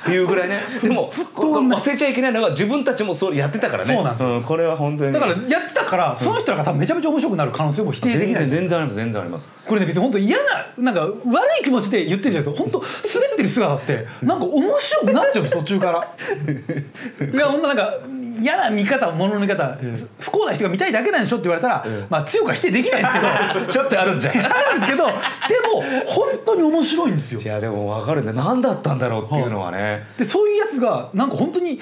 [0.04, 0.60] ていうぐらいね。
[0.80, 3.94] でもずっと忘れちゃいけないのは自分たちもそうやってたからね。
[3.94, 4.40] そうなんですよ。
[4.42, 5.12] これは本当に。
[5.12, 8.42] だからやってたからその人らが多分めちゃめちゃ面白くなる可能性も否定でき全ない。
[8.46, 9.52] 然全然あります全然あります。
[9.66, 10.44] これね別に本当嫌な
[10.78, 11.12] なんか悪
[11.60, 12.70] い気持ちで言ってるじゃないですか。
[12.70, 16.08] 本当滑ってる姿ってなんか面白くなっちゃうんです途中から。
[17.32, 17.94] いやほんとなんか
[18.40, 19.76] 嫌な見方ものの見方、
[20.18, 23.14] 不幸な人が見たいだけなんでしょって言われたら、まあ強くは否定できないんです
[23.54, 23.66] けど。
[23.72, 24.38] ちょっとあるんじゃん。
[24.38, 27.40] あるんですけどでも本当に面白いんですよ。
[27.40, 28.32] いやでも分かるね。
[28.32, 31.80] 何だったんだろうっていうのはね、でそういうやつがなんか本当に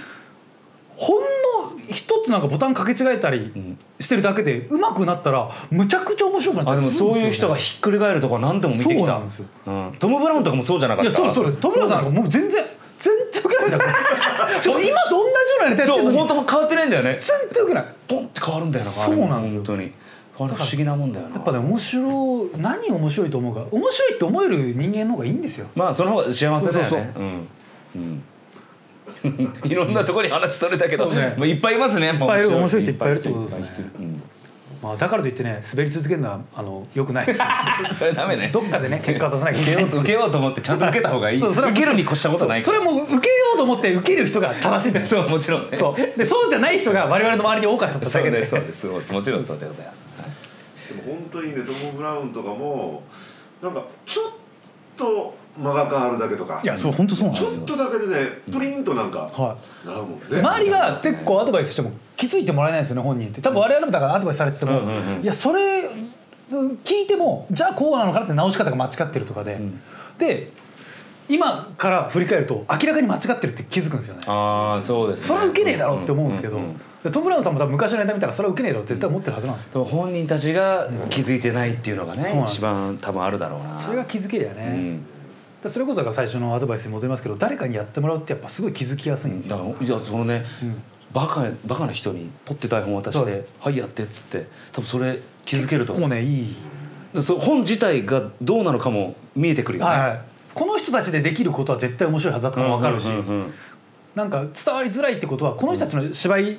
[0.97, 1.27] ほんの
[1.91, 3.53] 一つなんかボタンかけ違えたり
[4.01, 9.01] してるだけで上手くなったらむちゃくちゃ面白くなっちゃあでもそういう人がいひっくり返るとか何でも見てきた。
[9.01, 9.47] そうなんですよ。
[9.67, 11.11] うん、トム・ブラウンとかもそうじゃなかった？
[11.11, 11.47] やそうそう。
[11.47, 12.65] です戸村さんなんかもう全然
[12.99, 13.69] 全然受けない。
[13.69, 17.19] んだからそう今と同じようなネタやってそうるのに本当変わってないんだよね。
[17.21, 17.85] 全然受けない。
[18.09, 19.65] ポンって変わるんだよなそうなんですよ。
[20.35, 21.35] 本当不思議なもんだよな。
[21.35, 23.67] やっぱね面白い何面白いと思うか。
[23.71, 25.67] 面白いって思える人間の方がいいんですよ。
[25.75, 26.61] まあその方が幸せだよね。
[26.71, 27.23] そうそう。
[27.23, 27.49] うん。
[27.95, 28.23] うん
[29.65, 31.35] いろんなところに話それたけど、ね。
[31.37, 34.23] まあ、いっぱいいますねいっぱいいる面白い人いっぱいいるってことですねうん、
[34.83, 37.41] まあだからといってね滑り続けるのはあの良くないです。
[37.95, 38.51] それダメね。
[38.53, 41.43] どっかでね結果を出さなきゃい受けようけない受けようと思ってちゃんと受けた方がいい。
[41.43, 42.79] 受けるに越したことないから。
[42.79, 43.21] それも受けよ
[43.55, 45.77] うと思って受ける人が正しいんだよ そうもちろんね。
[45.77, 46.19] そう。
[46.19, 48.87] でそうじゃない人が我々の周りに多かったそうだけでそうです。
[48.87, 50.07] もちろんそうでございます。
[50.89, 53.03] でも本当にねトム・ブラウンとかも
[53.63, 54.25] なんかちょっ
[54.97, 56.61] と間が変わるだけとか。
[56.63, 57.51] いやそう本当そうなんですよ。
[57.51, 60.19] ちょっとだけでねプリンとなんかはなるもんね。
[60.33, 63.41] い、周りが結構アドバイスしても気づいてもらえないんですよね本人って。
[63.41, 64.81] 多分我々もだからアドバイスされてても、
[65.23, 65.91] いやそれ
[66.51, 69.81] うん聞いてもじゃあこうなのかなって直し方が間違ってるとかで、ん。
[70.19, 70.51] で
[71.29, 74.23] 今から振り返ると明らかに間違ってるって気づくんですよね。
[74.27, 76.61] ああそうです、ね、それは受けねえだろうって思うんですけど、
[77.11, 79.83] トム・ブラウンさんも多分昔のネタ見たらそれは受けねえだろて絶対思ってるはずなんですよ。
[79.83, 83.77] 本人たちが気づいてないっていうのがね、そうなん一番多分あるだろうな。
[83.77, 85.01] それが気づけりゃね、うん。
[85.01, 85.07] で
[85.69, 90.83] それこそが最初のアドバイスに戻りますけど誰かにやってもらうってやっぱすごい気づきやすいんですよ、だからいやそのね、うん。
[91.13, 96.11] バカバカな人にポッて台本渡して「はいやって」っつって多分それ気づけるとも思う。
[96.11, 96.57] うねいい。
[97.15, 100.21] でそ本自体がどうなのかも見えてくるよね、はいはい、
[100.53, 103.55] この人たちでできることは絶対面白いはずだって分かるし、うんうんうん。
[104.15, 106.59] なんか伝わりづらいってことはこの人たちの芝居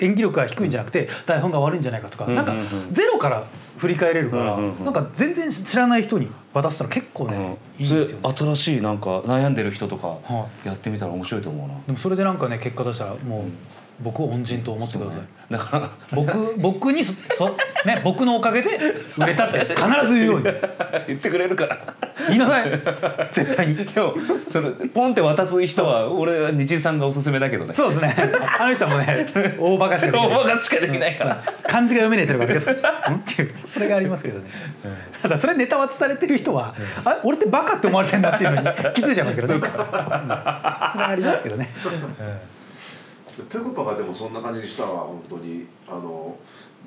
[0.00, 2.54] 演技力が低いんじゃなくて台本が悪いんじゃないかとか、うんなんか
[2.92, 3.46] ゼロから
[3.78, 4.84] 振り返れるから、うんうんうん。
[4.84, 7.84] なんか全然知らない人に渡すの結構ね、うん。
[7.84, 13.42] いいんですよ、ね、新しいなんか悩んでる人とかはやってみたら面白いと思うな、でもそれでなんかね結果出したらもう
[14.00, 15.20] 僕を恩人と思ってください、
[15.52, 15.90] だから。
[16.12, 17.48] 僕僕にそそ
[17.84, 18.78] ね僕のおかげで
[19.16, 20.44] 売れたって必ず言うように。
[21.06, 21.94] 言ってくれるから。
[22.28, 22.70] 言いなさい。
[23.30, 23.76] 絶対に。
[23.76, 24.14] でも
[24.48, 27.72] そのポンって渡す人は俺は日井さんがおすすめだけどね。
[27.74, 28.14] そうですね。
[28.58, 30.30] あの人はもうね大バカしかできない。
[30.30, 31.42] 大バカしかできないから。
[31.62, 33.18] 漢字が読めねえってい うのがあるけどん。
[33.18, 34.50] っていうそれがありますけどね、
[35.22, 39.60] ただそれネタ渡されてる人は、あ俺ってバカって思われてんだっていうのに気づいちゃいますけどね、うん。
[39.60, 41.70] それはありますけどね、
[43.44, 45.66] ペコパがでもそんな感じにしたら本当に。
[45.88, 46.36] あの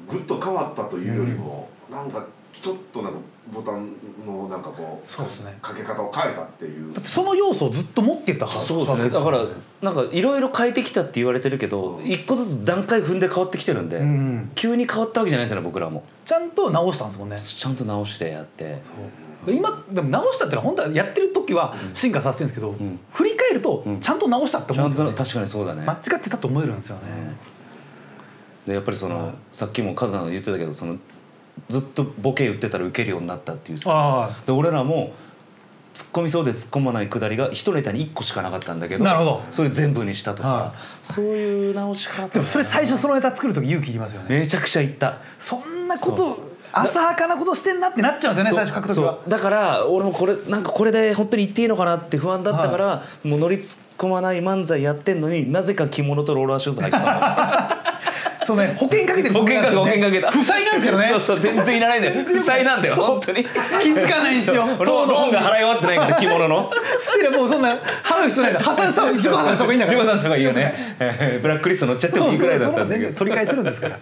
[0.08, 2.26] ぐっと変わったというよりも、なんか
[2.62, 3.20] ちょっとなんか
[3.54, 3.94] ボタン
[4.26, 5.58] のなんかこうそうですね。
[5.62, 6.94] かけ方を変えたっていう。
[6.94, 9.10] だってその要素をずっと持ってたはずそうですね。
[9.10, 9.46] だから
[9.82, 16.04] なんかいろいろ変えてきたって言われてるけど一個ずつ段階踏んで変わってきてるんで、うん急に変わったわけじゃないですよね僕らも。
[16.26, 17.40] ちゃんと直したんですもんね。
[17.40, 18.82] ちゃんと直してやって
[19.52, 23.00] 今でも直したってのは本当はやってる時は進化させてるんですけど、ん。
[23.12, 24.00] 振り返るとうん。
[24.00, 25.14] ちゃんと直したって思うんですよ、ね。
[25.16, 25.86] 確かにそうだね。
[25.86, 27.02] 間違ってたと思えるんですよね、
[28.68, 29.34] でやっぱりその、はい。
[29.52, 30.98] さっきもカズさんが言ってたけどその
[31.68, 33.92] ずっとボケ言ってたら受けるようになったっていうさ。
[33.94, 35.14] あで俺らも
[35.94, 39.42] 突っ込みそうで突っ込まないくだりが一ネタに1個しかなかったんだけどなるほど。
[39.50, 44.40] それ全部にしたとか、はそういう直し方あでもそれ最初そのネタ作る時勇気いりますよね。
[44.40, 45.18] めちゃくちゃ言った。
[45.40, 57.89] そんなこと浅はかなことしてんなってなっちゃうんですよね最初書く時はだから俺もこれなんかこれで本当に言っていいのかなって不安だったから、もう乗り突っ込まない漫才やってんのになぜか着物とローラーシューズ履いてた
[58.50, 60.32] そうね保険かけてる保険かけ保険かけた。
[60.32, 61.10] 負債なんですけどね。
[61.14, 62.26] そうそう全然いらないんだよ。
[62.26, 62.96] 負債なんだよ。
[62.96, 63.44] 本当に。
[63.44, 63.50] 気
[63.90, 64.66] づかないんですよ。
[64.84, 66.72] ローローンが払い終わってないから着物の。
[66.98, 68.54] ステレもうそんな払う必要ない。
[68.54, 69.98] んだ破産した方が 自己破産した方がいいんだから。
[70.00, 70.96] 自分たちの方がいいよね。
[71.00, 73.14] えーブラックリスト乗っちゃってもいいくらいだったんだけど。
[73.14, 74.00] 取り返せるんですから。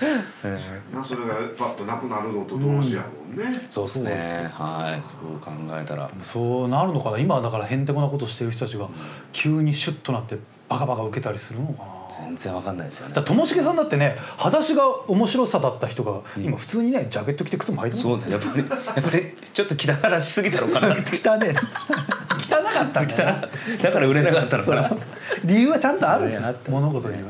[0.94, 4.50] なそれがパッとなくなるのと同時やもんね、そうですね。
[4.54, 5.04] はい。
[5.04, 6.10] そう考えたら。
[6.24, 7.20] そうなるのかな。
[7.20, 8.88] 今はだからへんてこなことしてる人たちが
[9.34, 10.38] 急にシュッとなって
[10.70, 11.90] バカバカ受けたりするのかな。
[12.10, 13.14] 全然わかんないですよね。
[13.14, 18.32] だともしげさんだってね裸足が面白さだった人が今普通にねジャケット着て靴も履いてるそうです。
[18.32, 20.88] やっぱりやっぱりちょっと汚らしすぎたのかな。
[20.90, 21.48] 汚ね。
[21.50, 23.50] え汚かったんだよな
[23.82, 24.90] だから売れなかったのかな。
[24.90, 25.00] そう
[25.46, 26.56] 理由はちゃんとあるんですよ。
[26.70, 27.30] 物事には。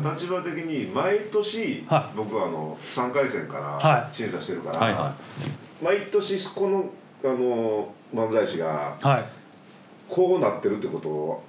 [0.00, 5.14] だ立場的に毎年、は僕はあの3回戦かはら審査してるから、はいは
[5.82, 6.90] 毎年この
[7.22, 9.24] あの漫才師がはい。
[10.08, 11.42] こうなってるってことを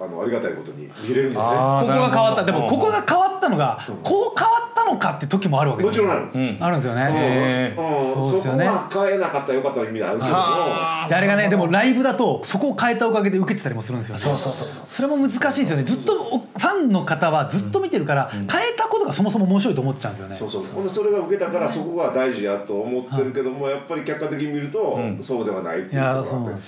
[0.00, 1.36] あのありがたいことに見れるのね。
[1.38, 2.44] あーここが変わった。
[2.44, 3.96] でもここが変わったのがうん。
[3.98, 6.56] こう変わったたのかって時もあるわけですよもちろんある、うん。
[6.60, 7.02] あるんですよね。
[7.10, 8.22] へうん。
[8.22, 8.64] そうですよね。
[8.66, 14.20] そこは変えなかったらよかった意味あるけどもあれがねでもライブだとそこを変えたおかげで受けてたりもするんですよね。
[14.20, 14.86] そうそうそうそう。
[14.86, 15.84] それも難しいんですよね。
[15.84, 20.36] ずっとおファンの方はずっと見てるから、変えたことがそもそも面白いと思っちゃうんですよね。
[20.36, 20.74] そうそう。
[20.74, 25.22] このそれが受けたからそこが大事やと思ってるけどもやっぱり客観的に見るとうん。
[25.22, 26.64] そうではないっていうところがあって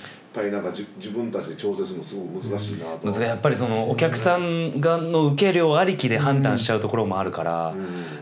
[0.51, 3.21] なんかじ自分たちで調整するのすごく難しいなと難しい。
[3.23, 7.75] やっぱりそのお客さんがの受け量ありきで判断しちゃうところもあるから、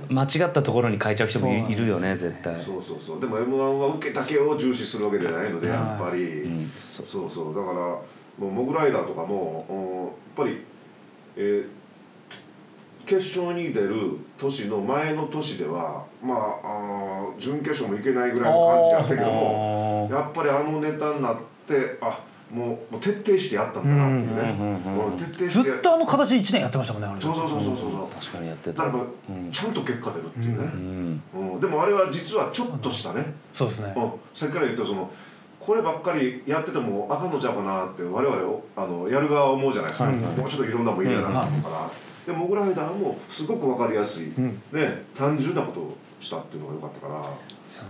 [0.10, 0.16] うん。
[0.16, 2.56] 間違ったところに変えちゃう人もいるよね絶対。
[2.56, 3.20] そうそうそう。
[3.20, 6.72] でも m 1は受けだけを重視するわけではないのではいやっぱり、うん。
[6.76, 7.06] そう。
[7.06, 7.56] そうそう。
[7.56, 8.02] だからも
[8.40, 10.64] うモグライダーとかもうんやっぱり、
[11.38, 11.86] えー
[13.06, 21.44] 決勝に出る年の前の年ではまああー準決勝もいけないぐらいの感じだったけどもやっぱりあのネタになって
[22.02, 22.20] あ
[22.52, 25.18] もうもう徹底してやったんだなっていうね、うんうんうんうんうん。
[25.18, 27.22] 徹底してずっとあの形1年やってましたもんねあれ。
[27.22, 28.08] そうそうそうそうそう。
[28.14, 28.86] 確かにやってた。
[28.86, 29.52] だからうん。
[29.52, 31.22] ちゃんと結果出るっていうね、うん。
[31.34, 31.60] うん。
[31.60, 33.94] でもあれは実はちょっとしたね、そうですね。
[33.98, 35.12] うん、さっきから言ったその
[35.60, 41.90] こればっかりやっててもあかんのちゃうかなって我々をあのやる側は思うじゃないですか、はいもうちょっといろんなもん入れなかったのかな、
[42.28, 44.62] でモグライダーもすごく分かりやすい、ん。
[44.72, 47.28] ね単純なことをしたっていうのが良かったから、で
[47.64, 47.90] すね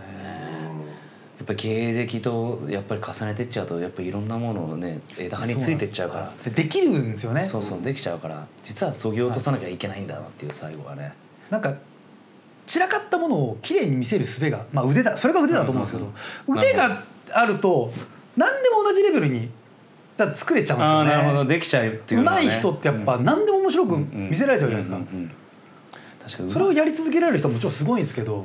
[1.38, 6.32] やっぱり芸歴とやっぱり重ねてっちゃうとやっぱりいろんなものをね枝葉についてっちゃうから。
[6.44, 7.44] でできるんですよね。
[7.44, 8.46] そうそうできちゃうから。
[8.62, 11.12] 実はそぎ落とさなきゃいけないんだなっていう最後はね。
[11.50, 11.74] なんか
[12.66, 16.10] 散らかったものを綺麗に見せる術が、まあ、腕だそれが腕だと思うんですけど、
[16.48, 17.92] うん腕があると
[18.36, 19.50] 何でも同じレベルに
[20.16, 21.10] だ作れちゃうんですよね。
[21.10, 21.44] なるほど。
[21.44, 22.46] できちゃうっていううのはね。
[22.46, 25.32] まい人ってやっぱ何でも面白く見せられちゃうじゃないですか、うんうんうん
[26.26, 28.44] 確かにそれをやり続けられる人はもちろんすごいんですけど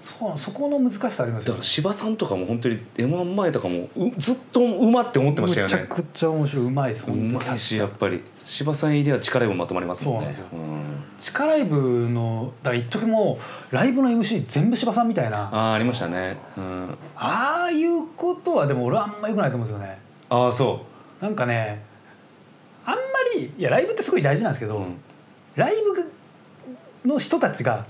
[0.00, 1.46] そうそこの難しさありますよね。
[1.46, 10.32] だから芝さんとかも本当に m 1前とかもうずっとうまって思ってましたよむちゃねくちゃ面白いうまいですうまいしやっぱり芝さん入りは力もまとまりますもんね。
[10.32, 10.58] そうなんですよ。
[10.58, 10.88] ん。
[11.18, 13.38] 地下ライブのだから一時も
[13.70, 19.98] うライブの MC 全部芝さんみたいなあああありましたねうんあいうことはでも俺はあんま良くないと思うんですよね
[20.30, 20.84] ああそ
[21.20, 21.82] なんかね
[22.84, 23.00] あんま
[23.34, 24.96] りいやライブってすごい大事なんですけど、ううん
[25.56, 25.74] ライ
[27.04, 27.84] ブの人たちが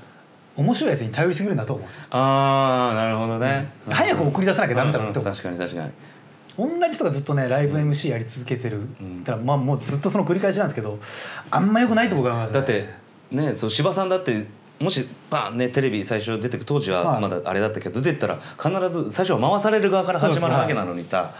[0.58, 3.70] 面白いやつに頼りすぎるんだと思うんですよ、ああなるほどね。
[3.86, 3.94] うん。
[3.94, 5.32] 早く送り出さなきゃダメだろうって思う。
[5.32, 5.92] うんうん確かに確かに。
[6.58, 9.22] 同じ人がずっとねライブ MC やり続けてる、ん。
[9.22, 10.98] だからまあもうずっとその繰り返しなんですけど
[11.52, 12.88] あんま良くないと僕は思います、ね、だって
[13.30, 14.48] ねそう芝さんだって
[14.80, 17.22] もしバーンねテレビ最初出てく当時ははい。
[17.22, 21.32] まだあれだったけど出てったら必ず最初は回される側から始まるわけなのにさ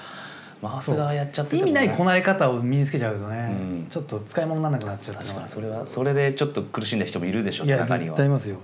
[0.61, 1.63] 回す側やっちゃってね。
[1.63, 3.87] 意味ないこなれ方を身につけちゃうとね、うん。
[3.89, 8.57] ちょっと使い物にならなくなっちゃう確かにそれはそれでちょっと苦しんだ人もいるでしょういや中には絶対いますよ、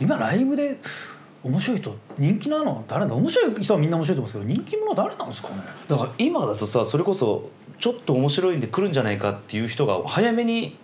[0.00, 0.78] 今ライブで
[1.44, 3.14] 面白い人人気なの誰だ？
[3.14, 5.56] 面白い人はみんな面白いと思うんですけど人気者は誰なんですかね？
[5.88, 10.76] だから今だとさそれこそちょっと面白いんで来るんじゃないかっていう人が早めに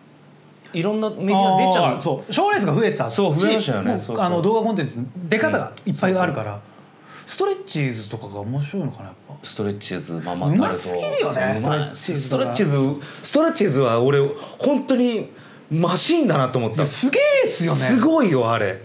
[0.73, 2.03] いろんなメディア出ちゃう。
[2.03, 2.33] そう。
[2.33, 3.09] 賞レースが増えた。
[3.09, 3.97] しそう増えましたよね。
[4.19, 6.61] あの動画コンテンツ出方がいっぱいあるから、
[7.33, 9.35] ストレッチーズとかが面白いのかなやっぱ。
[9.43, 14.21] ストレッチーズママうますぎるよねスストレッチーズストレッチーズは俺
[14.59, 15.31] 本当に
[15.71, 16.87] マシーンだなと思った。
[16.87, 17.79] すげえっすよね。
[17.79, 18.83] すごいよあれ。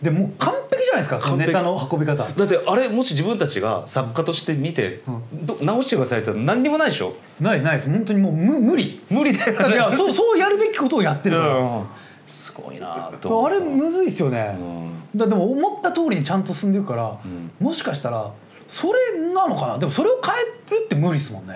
[0.00, 2.22] でもう完璧じゃないですかネタの運び方。
[2.22, 7.16] だってあれもし自分たちが作家として見て、ど直してくださいって何にもないでしょ。
[7.40, 7.90] ないないです。
[7.90, 9.04] 本当にもう無無理。
[9.10, 11.86] 無理だよいやそうそうやるべきことをやってるから、うん。
[12.24, 17.50] すごいなと思あれむずいっすよね、うんだでも思った通りにちゃんと進んでいくから、ん。
[17.60, 18.32] もしかしたら
[18.68, 19.78] それなのかな？
[19.78, 21.54] でもそれを変えるって無理ですもんね。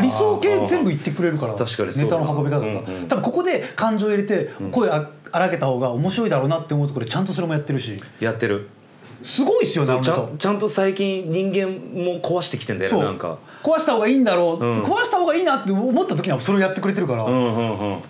[0.00, 3.08] 理想系全部言ってくれるから確かにネタの運び方とか、うんうん。
[3.08, 7.96] 多分ここで感情入れて声あ荒げた方が面白いだろうなって思うところでちゃんとそれもやってるし。
[8.20, 8.68] やってる。
[9.22, 13.38] すごいっすよねちゃちゃんと最近人間も壊してきてんだよなんか。
[13.62, 14.82] 壊した方がいいんだろう、うん。
[14.82, 18.02] 壊した方がいいなって思った時にはそれをやってくれてるから、うんうんうん。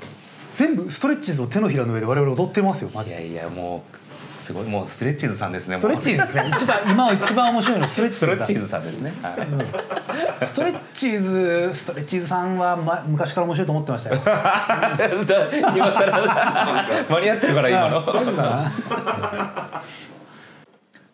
[0.54, 3.28] 全部ストレッチーズを手のひらの上で我々踊ってますよマジで。
[3.28, 3.96] いやいやもう
[4.44, 6.52] すごいもうストレッチーズさんですねストレッチーズですね。
[6.54, 10.46] 一番今一番面白いのストレッチーーズズさんですね、はい。
[10.46, 14.20] ストレッチーズストレッチーズさんは、ま、昔から面白いと思ってましたよ。
[14.20, 18.02] 今更間に合ってるから今の。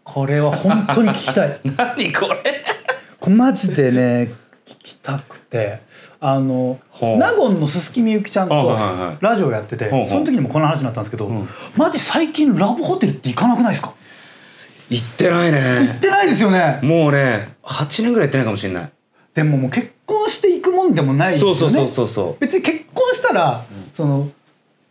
[0.03, 1.61] これは本当に聞きたい。
[1.77, 4.33] 何これマジでね
[4.67, 5.83] 聞きたくて
[6.23, 8.77] あの納言の鈴木みゆきちゃんと
[9.21, 11.31] ラジオやっててその時にもこの話になったんですけど、
[11.77, 13.95] マジ最近ラブホテルって行かなくないですか？
[14.91, 16.81] 行ってない行ねってないですよね。
[16.83, 18.91] もうね8年ぐらい行ってないかもしれない。
[19.33, 21.57] でももう結婚していくもんでもないですよね。
[21.57, 22.37] そうそうそうそうそう。
[22.41, 24.29] 別に結婚したら、その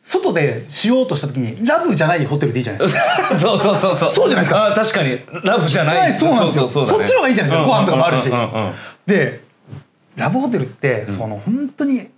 [0.02, 3.02] 外でしようとした時にラブじゃないホテルでいいじゃないですか。
[3.38, 4.12] そうそうそうそう。
[4.12, 4.66] そうじゃないですか。
[4.68, 5.20] あ確かに。
[5.44, 6.70] ラブじゃない、はいそうなんですよ。
[6.70, 7.64] そっちの方がいいじゃないですか。
[7.64, 8.32] ご飯とかもあるし。
[9.06, 9.42] で
[10.20, 12.10] ラブホテルって、その本当に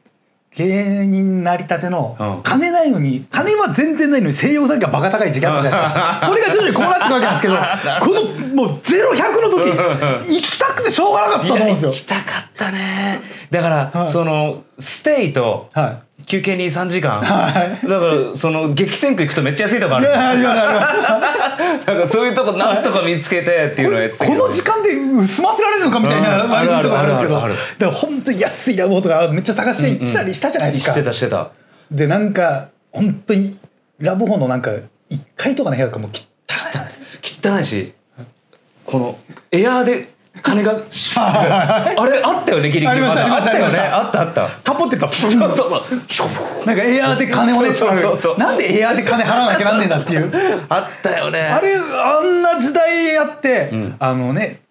[0.56, 2.44] 芸人なりたての、うん。
[2.44, 6.28] 金ないのに金は全然ないのに声優さんがバカ高い時期あったじゃないですか。
[6.28, 7.56] これが徐々にこうなってくわけなんですけど
[8.02, 11.90] このもう0100の時行きたくてしょうがなかったと思うんですよ。
[11.90, 13.22] 行きたかったね。
[13.50, 14.08] だから、はい。
[14.08, 17.50] そのステイとは休憩に3時間、は
[17.84, 17.88] い。
[17.88, 20.38] だからその激戦区行くとめっちゃ安いとこあいるな
[21.78, 24.92] んかそういうとこなんとか見つけてっていうのをやこの時間で
[25.26, 26.54] 済ませられるのかみたいなうん。
[26.54, 31.52] あるんですけどあるあるあるだから本当に安いラブホとかめっちゃ探して行ってたりしたじゃないですか、してたしてた
[31.92, 32.34] でなん。
[32.34, 33.58] か本当に
[34.00, 34.62] ラブホのなん。
[34.62, 37.94] か1階とかの部屋とかもき汚いし
[38.86, 39.18] この
[39.52, 43.02] エアーで金があれあったよねギリギリ。
[43.02, 43.36] まだ。
[43.36, 43.78] あったよね。
[43.78, 44.50] あったあった。
[44.64, 45.08] カポってた。
[45.10, 45.52] そうそう
[46.08, 46.66] そう。
[46.66, 48.38] なんかエアーで金をねそうそうそう。
[48.38, 50.32] なんでエアーで金払わなきゃなんねんだっていう。
[50.70, 51.42] あったよね。
[51.42, 53.96] あれあんな時代やって、ん。
[54.00, 54.62] あのね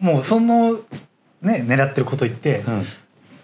[0.00, 0.72] もうその
[1.42, 2.64] ね狙ってること言って、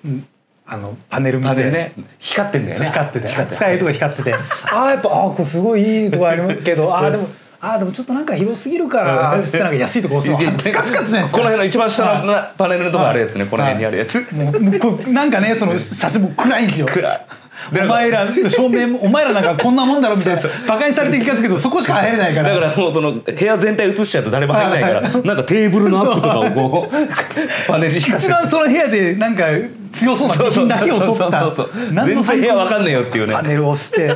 [0.04, 0.26] うん。
[0.66, 1.70] あのパネル見て。
[1.70, 1.94] ね。
[2.18, 2.86] 光ってんだよね。
[2.86, 4.34] 光ってて使えるとこ光ってて。
[4.34, 7.28] ああやっぱあーこれすごいいいとこありますけどああでも
[7.64, 9.00] あーでもちょっとなんか広すぎるか。
[9.00, 11.38] らつってなんか安いとこ押すの恥ずかしかったじゃないですか。
[11.38, 13.46] この辺の一番下のなパネルのとこあるやつね。
[13.46, 14.18] この辺にあるやつ。
[14.34, 16.86] もうもうこうなんかねその写真も暗いんですよ。
[16.86, 17.20] 暗い。
[17.72, 20.40] でお前ら照明も お前らなんかこんなもんだろみたいな。
[20.66, 22.54] バカにされてる気がするけどそこしか入れないから。
[22.54, 24.94] だからもうその部屋全体映しちゃうと誰も入れない。
[24.94, 26.94] からなんかテーブルのアップとかをこう
[27.66, 29.44] パネルに一番その部屋でなんか
[29.92, 31.40] 強そうな備品だけを取った。
[31.40, 33.34] そうそうそう何の全然部屋わかんねえよっていうね。
[33.34, 34.14] パネルを押して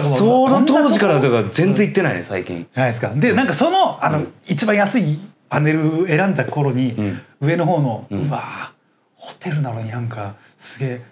[0.00, 2.66] その当時からだから全然行ってないね最近。
[2.74, 3.08] ないですか。
[3.14, 7.20] でなんかそのあの、一番安いパネル選んだ頃に、ん。
[7.40, 8.78] 上の方の、ううんわー
[9.16, 11.02] ホテルなのになんかすげえ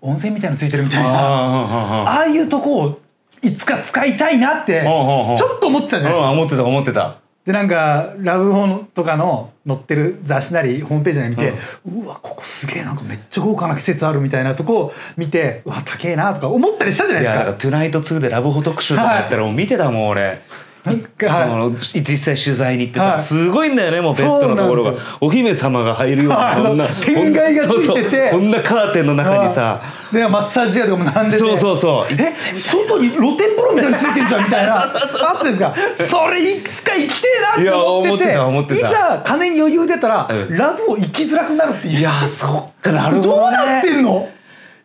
[0.00, 1.10] 温泉みたいのついてるみたいな。
[1.10, 3.00] あああいうとこを
[3.42, 6.28] いつか使いたいなってちょっと思ってたじゃないですか。
[6.28, 11.54] あ思ってた思ってたでなんかラブホとかの載ってる雑誌なりホームページなり見て、
[11.86, 17.70] うわここすげえなんかめっちゃ豪華な施設あるみたいなとこを見てうわ高えなとか思ったりしたじゃないいやだから「ですか。
[17.70, 20.20] トゥナイト2」でラブホ特集とかやったらもう見てたもん俺。
[20.20, 23.22] なんかその実際取材に行ってさ、はい。
[23.22, 24.94] すごいんだよねもうベッドのところが。
[25.20, 26.62] お姫様が入るようはい。
[26.62, 28.30] なこんな天蓋がついてて。
[28.30, 29.82] こんなカーテンの中にさ。
[30.12, 31.38] でマッサージ屋とかも並んでて。
[31.38, 32.12] そうそうそう。
[32.12, 34.80] え外に露天風呂みたいについてんじゃんみたいな。
[34.82, 35.74] あったんですか。
[35.96, 38.30] それいつか行きてえなって思ってて。
[38.30, 38.88] いや思ってた思ってた。
[38.88, 40.56] いざ金に余裕出たら、うん。
[40.56, 41.98] ラブを行きづらくなるっていう。
[41.98, 44.28] いやーそっかなるほどど、ね、うなってんの？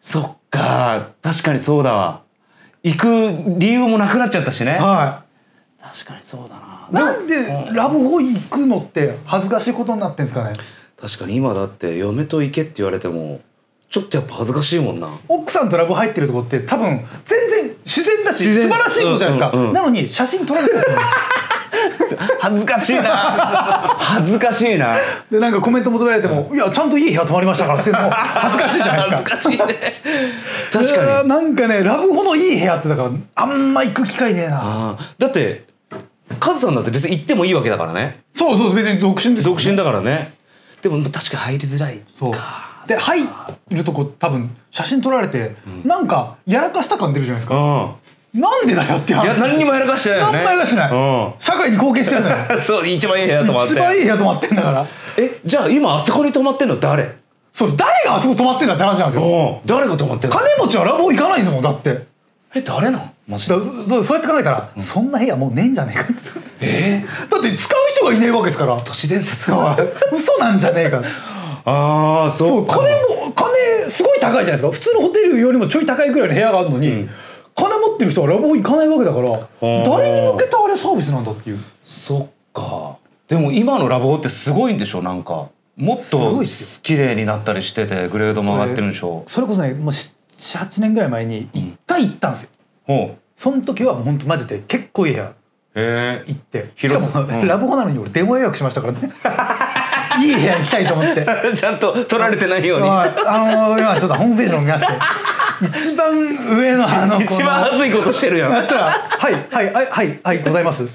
[0.02, 2.20] そっか確かにそうだわ。
[2.84, 3.08] 行く
[3.58, 4.78] 理由もなくなっちゃったしね。
[4.80, 5.25] は
[5.94, 7.12] 確かにそうだいな。
[7.12, 7.36] なんで
[7.74, 10.54] ラブホ行くのって恥ずかしいことになってんですかね？
[11.00, 13.42] 確かに今だって嫁と行けって言われても
[13.90, 15.10] ちょっとやっぱ恥ずかしいもんな。
[15.28, 18.68] 奥さんとラブ入ってるとこって多分全然自然だし自然。
[18.68, 19.74] 素晴らしいことじゃないですか、うんうんうん。
[19.74, 20.98] なのに写真撮られてるんですよ。
[20.98, 21.06] ね
[22.40, 23.96] 恥ずかしいな。
[24.00, 24.98] 恥ずかしいな。
[25.30, 29.36] でなんかコメント求められても「いやちゃんといい部屋泊まりましたから」っていうのも恥ずかしいじゃないですか。
[29.36, 30.02] 恥ずかしいね。
[30.72, 31.08] 確かに。
[31.08, 34.60] ーなんかねラブホのいい部屋ってだからあんま行く機会ねえな。
[34.62, 35.22] あー。
[35.22, 35.66] だって
[36.40, 38.24] カズさんだって別に行ってもいいわけだからね。
[38.34, 40.34] そうそう別に独身です独身だからね。
[40.82, 42.32] でも確か入りづらいそう。
[42.32, 43.22] かで入
[43.70, 48.42] るとこ多分写真撮られて、なんかやらかした感出るじゃないですか、うん。
[48.42, 49.26] なんでだよって話。
[49.26, 50.32] いや何にもやらかしてないよね。
[50.34, 51.34] 何もやらかしてない、うん。
[51.40, 53.74] 社会に貢献してるのよ そう一番いい部屋泊まって。
[53.74, 54.88] 一番いい部屋泊まってんだから。
[55.18, 57.16] えじゃあ今あそこに泊まってんの誰？
[57.52, 59.24] そう誰があそこ泊まってんだって話なんですよ。
[59.24, 59.68] うん。
[59.68, 60.36] 誰が泊まってんの？
[60.36, 62.06] 金持ちはラブホ行かないんですもんだって。
[62.54, 66.14] え誰なんマジでだからそそうそうやって考えたら、そんな部屋もうねえんじゃねえかって
[66.62, 68.80] えだって使う人がいねえわけですから。
[68.80, 71.02] 都市伝説嘘なんじゃねえか
[71.66, 74.72] ああそそう金も金すごい高いじゃないですか。
[74.72, 77.10] 普通のホテルよりもちょい高いぐらいの部屋があるのに、
[77.56, 79.28] 金持ってる人はラブホ行かないわけだから
[79.84, 81.60] 誰に向けたあれサービスなんだっていう。
[81.84, 82.98] そっか。
[83.28, 85.48] でも今のラブホってすごいんでしょなんか。
[85.76, 86.46] もっすごと
[86.84, 89.24] 綺麗になったりしててグレードも上がってるんでしょ。
[89.26, 92.50] それこそねもう78年ぐらい前に1回行ったんですよ、
[92.88, 95.34] ほその時はもうほんとマジで結構いい部屋うへ
[95.76, 96.24] え。
[96.28, 96.72] 行って。
[96.76, 97.48] しかも、うん。
[97.48, 99.00] ラブホなのに俺デモ予約しましたからね。
[100.24, 101.26] いい部屋行きたいと思って。
[101.54, 102.90] ちゃんと取られてないように。
[102.90, 103.12] はい。
[103.26, 104.94] あのー今ちょっとホームページの見まして。
[105.62, 106.12] 一番
[106.58, 108.58] 上のあの 一番こ恥ずいことしてるやん。
[108.58, 108.84] ったら
[109.20, 110.86] 「はいはいはいはいはいございます」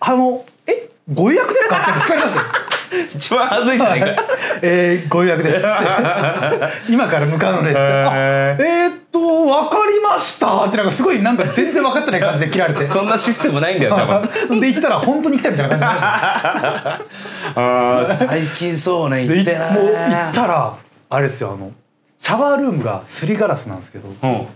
[0.00, 2.46] あの「えご予約ですか?」って聞かれましたよ
[3.14, 4.06] 一番恥ずいじゃないか。
[4.62, 5.58] えー、ご予約です。
[6.88, 12.86] 今から向かうので」つってあへーえー、っと分かりました」ってなんかすごいなんか全然分かってない感じで切られて。
[12.86, 14.60] そんなシステムないんだよ多分。
[14.60, 18.28] で行ったら本当に来たみたいな感じになりましたあー。
[18.28, 20.74] 最近そうね行ってないもう行ったら
[21.08, 21.72] あれですよあの
[22.18, 24.46] シャワールームがすりガラスなんですけどうん。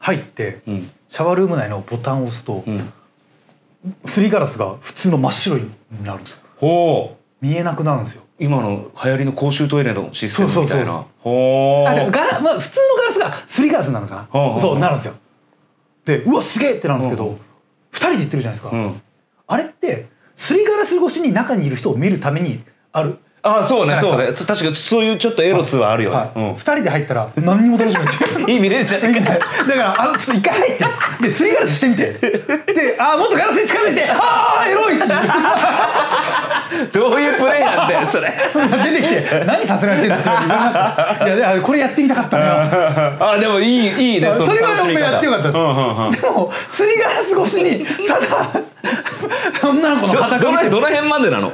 [0.00, 0.90] 入ってうん。
[1.10, 2.92] シャワールーム内のボタンを押すとうん。
[4.04, 5.70] すりガラスが普通の真っ白に
[6.04, 8.22] なるんですよほ見えなくなるんですよ。
[8.38, 11.04] 今の流行りの公衆トイレのシステムみたいな。
[11.20, 15.14] ほーあじゃあガラ、まあ、普通のガラスがすりガラスなのかな、はあはあそうなるんですよ。
[16.04, 17.38] でうわすげえってなるんですけど、
[17.90, 19.02] 二人で行ってるじゃないですか、うん。
[19.46, 24.32] あれってすりガラス越しに中にいる人を見るためにあるあそうねそうね。
[24.32, 26.28] 確かにそういうちょっとエロスはあるよね、はい。
[26.54, 28.14] 二人で入ったら何にも楽しめない。
[28.42, 29.02] うん、いい見れるじゃん。
[29.02, 29.30] だか
[29.74, 30.84] らあのちょっと一回入って
[31.22, 32.12] ですりガラスしてみて。
[32.12, 34.98] であもっとガラスに近づいてああエロい。
[36.92, 38.32] どういうプレイなんだよそれ。
[38.84, 41.26] 出てきて何させられてんのって言われました。
[41.26, 42.52] いやいやこれやってみたかったのよ。
[43.20, 45.58] あでもいいいいねそれはやってよかったです。
[45.58, 46.10] うんうんうん。
[46.10, 48.26] でもすりガラス越しにただ
[49.62, 51.52] 女の子のど裸どのどの辺までなの？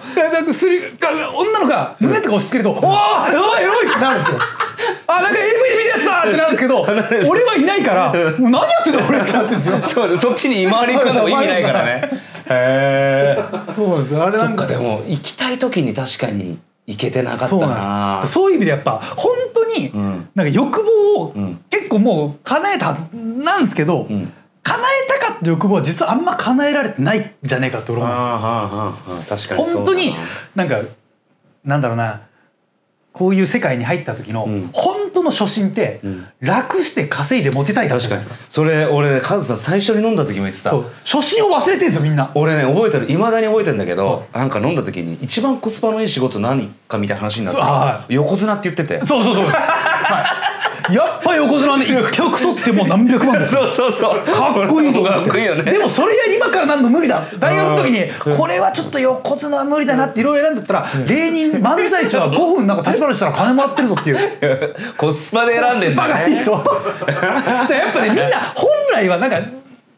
[1.35, 2.92] 女の子が胸とか押し付けると「おお
[3.28, 4.38] エロいエロい!」ってなるんですよ。
[5.06, 6.82] あなんか AV で見るやつだってなるんですけど
[7.28, 9.78] 俺はいないから「も う何やってんだ俺」ってなってるんですよ。
[9.82, 12.10] そうねそっちに回り込んでも意味ないからね。
[12.46, 13.44] へえ
[13.76, 20.28] そうですあれそっかでも行きたい時に確かに行けてなかったそうなそういう意味でやっぱ本当にん。
[20.34, 20.82] なんか欲
[21.16, 21.60] 望をん。
[21.70, 24.32] 結構もう叶えたはずなんですけど、ん。
[24.62, 28.22] 叶えたかった欲望は実はあんま叶えられてないんじゃねえかと思うんですよ。
[28.24, 30.14] はあはあ確かに本当に
[30.54, 30.76] なんか
[31.64, 32.22] なんだろうな
[33.14, 34.70] こういう世界に入った時のん。
[34.72, 36.26] 本当の初心ってん。
[36.40, 38.52] 楽して稼いでモテたいからじ確かにゃないですか。
[38.52, 40.72] それ俺ねカズさん最初に飲んだ時も言ってた。
[41.04, 42.32] 初心を忘れてるんですよみんな。
[42.34, 43.12] 俺ね覚えてる。
[43.12, 49.06] いまだに覚えてるんだけど、なんか飲んだ時に一番コスパのいい仕事何かみたいな話になって横綱って言ってて。
[49.06, 49.46] そうそうそう。
[49.46, 50.24] はい、
[50.91, 53.62] やっぱ横綱ね一曲取ってもう何百万ですよ。
[53.72, 54.20] そうそうそう。
[54.20, 55.72] かっこいいぞかっこいいよね。
[55.72, 57.22] でもそれや今からなんの無理だ。
[57.39, 64.74] 大学の時にこれはちょっと横綱は無理だなっていろいろ選んだったら芸人漫才師は 5分なんか立ち話したら金もらってるぞっていう。
[64.99, 66.20] コスパで選んでんバだね。
[66.24, 66.45] カいい人
[67.68, 69.39] でやっぱねみんな本来はなんか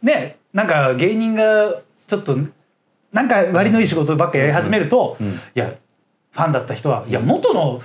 [0.02, 1.72] ねなんか芸人が
[2.06, 2.36] ちょっと
[3.12, 5.16] なんか割のいい仕事ばっかやり始めると、
[5.54, 5.70] いや
[6.32, 7.80] ファンだった人はいや元の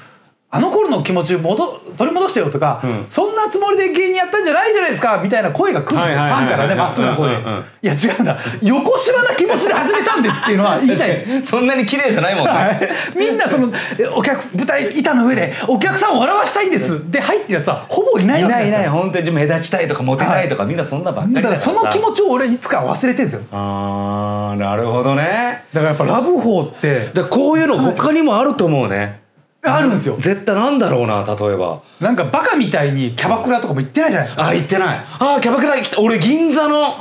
[0.54, 3.06] あの頃の気持ち戻取り戻してよとか、ん。
[3.08, 6.18] そんなつもりで芸人やったんじゃないじゃないですかみたいな声が来るんですよ。
[6.18, 6.44] フはいはいはいはい。
[6.44, 7.30] ァンからねまっすぐな声。
[7.30, 7.36] で
[7.84, 8.38] いや違うんだ。
[8.62, 11.26] 横島な気持ちで始めたんですっていうのは言いたい。
[11.46, 12.90] そんなに綺麗じゃないもんね、はい。
[13.16, 17.10] みんなそのえお客舞台板の上でお客さんを笑わしたいんです。
[17.10, 18.80] で入ってるやつはほぼいないいないいわけですよ。
[18.80, 23.42] ない本当に目立ちたいとかモテたいとか、みんなそんなばっかりだからその気持ちを俺いつか忘れてるんですよ。
[23.54, 25.64] あーなるほどね。
[25.72, 29.21] だからやっぱラブホーってだこういうの他にもあると思うね、
[29.64, 30.16] あるんですよ。
[30.18, 31.82] 絶対なんだろうな例えば。
[32.00, 34.48] なんかバカみたいにキャバクラとかも行ってないじゃないですか。
[34.48, 35.06] あ行ってない。
[35.20, 36.96] あキャバクラ来た俺銀座の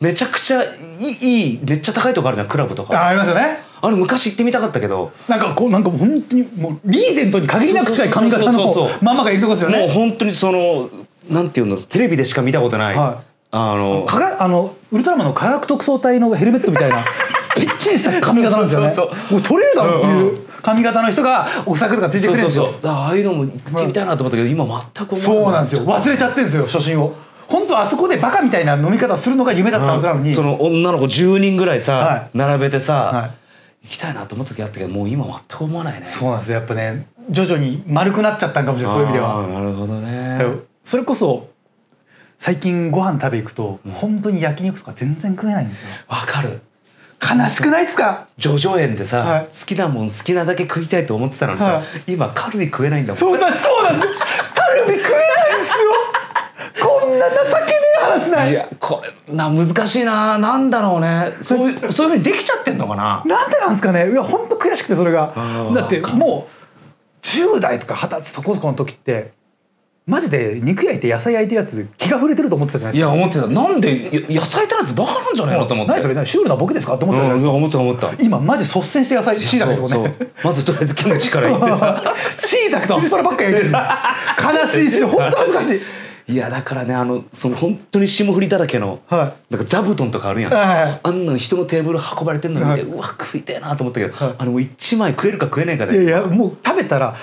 [0.00, 0.66] めちゃくちゃい
[1.00, 2.94] いいいめっちゃ高いとこあるじゃんクラブとか。
[3.00, 3.58] あありますよね。
[3.80, 5.12] あれ昔行ってみたかったけど。
[5.28, 8.98] なんかこうなんかもう本当にもうリーゼントに限りなく近い髪型そうそうそうのそう。
[9.04, 10.88] ママがいるとこですよもうね本当にその
[11.28, 13.24] なんていうのテレビでしか見たことない、はい。
[13.50, 17.04] あのかがあのウルトラマンの科学特捜隊のヘルメットみたいな
[17.56, 18.92] ぴっちりした髪型なんですよね。
[18.92, 19.32] そうそう。
[19.34, 20.10] もう取れるだろってう。
[20.12, 22.64] んいう髪型の人がお酒とかついてそうそうくれるんですよ。
[22.64, 25.84] そうだからああいうのも行ってみたいなと思ったけど、今全くそうなんですよ。
[25.84, 26.62] 忘れちゃってるんですよ。
[26.64, 27.14] 初心を。
[27.46, 32.30] 本当はあそこでバカみたいな飲み方するのが夢だったはずなのに、その女の子10人ぐらいさ、はい。
[32.32, 33.30] 並べてさ、はい。
[33.84, 36.06] 行きたいなと思った時あったけどもう今全く思わないね。
[36.06, 36.58] そうなんですよ。
[36.58, 38.96] やっぱね徐々に丸くなっちゃったんかもしれない。
[38.96, 39.46] そういう意味では。
[39.46, 40.40] なるほどね。
[40.82, 41.50] それこそ
[42.38, 45.88] 最近ご飯食べ行くと、本当に焼肉とか全然食えないんですよ。
[46.08, 46.62] わかる
[47.24, 48.28] 悲しくないですか？
[48.38, 49.46] 叙々苑でさ、はい。
[49.46, 52.12] 好きなもん好きなだけ食いたいと思ってたのにさ、はい。
[52.12, 53.20] 今カルビ食えないんだもん。
[53.20, 54.14] そうなんそうなんです
[54.54, 55.12] カルビ食え
[55.50, 55.92] ないんですよ。
[56.82, 58.50] こんな情けねえ話ない。
[58.50, 60.38] いやこれな難しいな。
[60.38, 61.36] なんだろうね。
[61.40, 63.22] そういうそういうふうにできちゃってんのかな？
[63.24, 64.10] なんでなんですかね？
[64.10, 65.32] いや本当悔しくてそれが。
[65.68, 66.64] うんだってもう
[67.22, 69.32] 10代とか20歳そこそこの時って
[70.06, 73.14] マジで肉焼いて野菜焼いてるやつ気が触れてると思ってたじゃないですか。
[73.14, 73.46] いや思ってた。
[73.46, 75.66] なんでや野菜足らずバカなんじゃないの？
[75.66, 75.92] と思って。
[75.92, 76.14] 何それ？
[76.14, 76.26] 何？
[76.26, 76.96] シュールなボケですか？
[76.96, 78.22] って思ってたじゃないですか、思ってた思った。
[78.22, 80.14] 今マジ率先して野菜しいたけですもんね。
[80.44, 82.02] まずとりあえずキムチからいってさ。
[82.36, 83.72] しいたけとアスパラばっか焼いてる。
[83.72, 85.08] 悲しいっすよ。
[85.08, 85.80] 本当恥ずかしい
[86.26, 92.90] いやだからねあのその本当に霜降りだらけの、はなんか座布団とかあるやん、はいはいあんなの人のテーブル運ばれてんの見て、はい。
[92.90, 94.34] うわ食いてえなと思ったけど、はい。
[94.38, 97.14] あのもう一枚食えるか食えないかいやでいやもう食べたら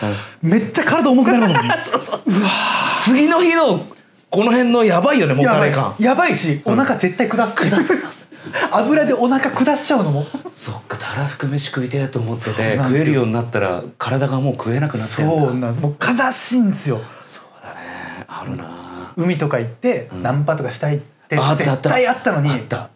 [0.41, 1.75] めっちゃ体重くなりますもんね。
[3.03, 3.85] 次の日の
[4.29, 5.69] この辺のやばいよねもたやばい。
[5.69, 7.55] れ感やばいしお腹絶対下す。
[7.55, 8.27] 下す。
[8.71, 10.27] 油でお腹下しちゃうのも。
[10.53, 15.31] そっかたらふく飯食いてえと思ってそうて食えるようになったら体がもう食えなくなってんだ。
[15.31, 15.79] そうなんです。
[15.81, 17.01] もう悲しいんですよ。
[17.19, 18.25] そうだね。
[18.27, 18.80] あるな
[19.17, 20.23] 海とか行ってん。
[20.23, 22.49] ナンパとかしたいって絶対あったのに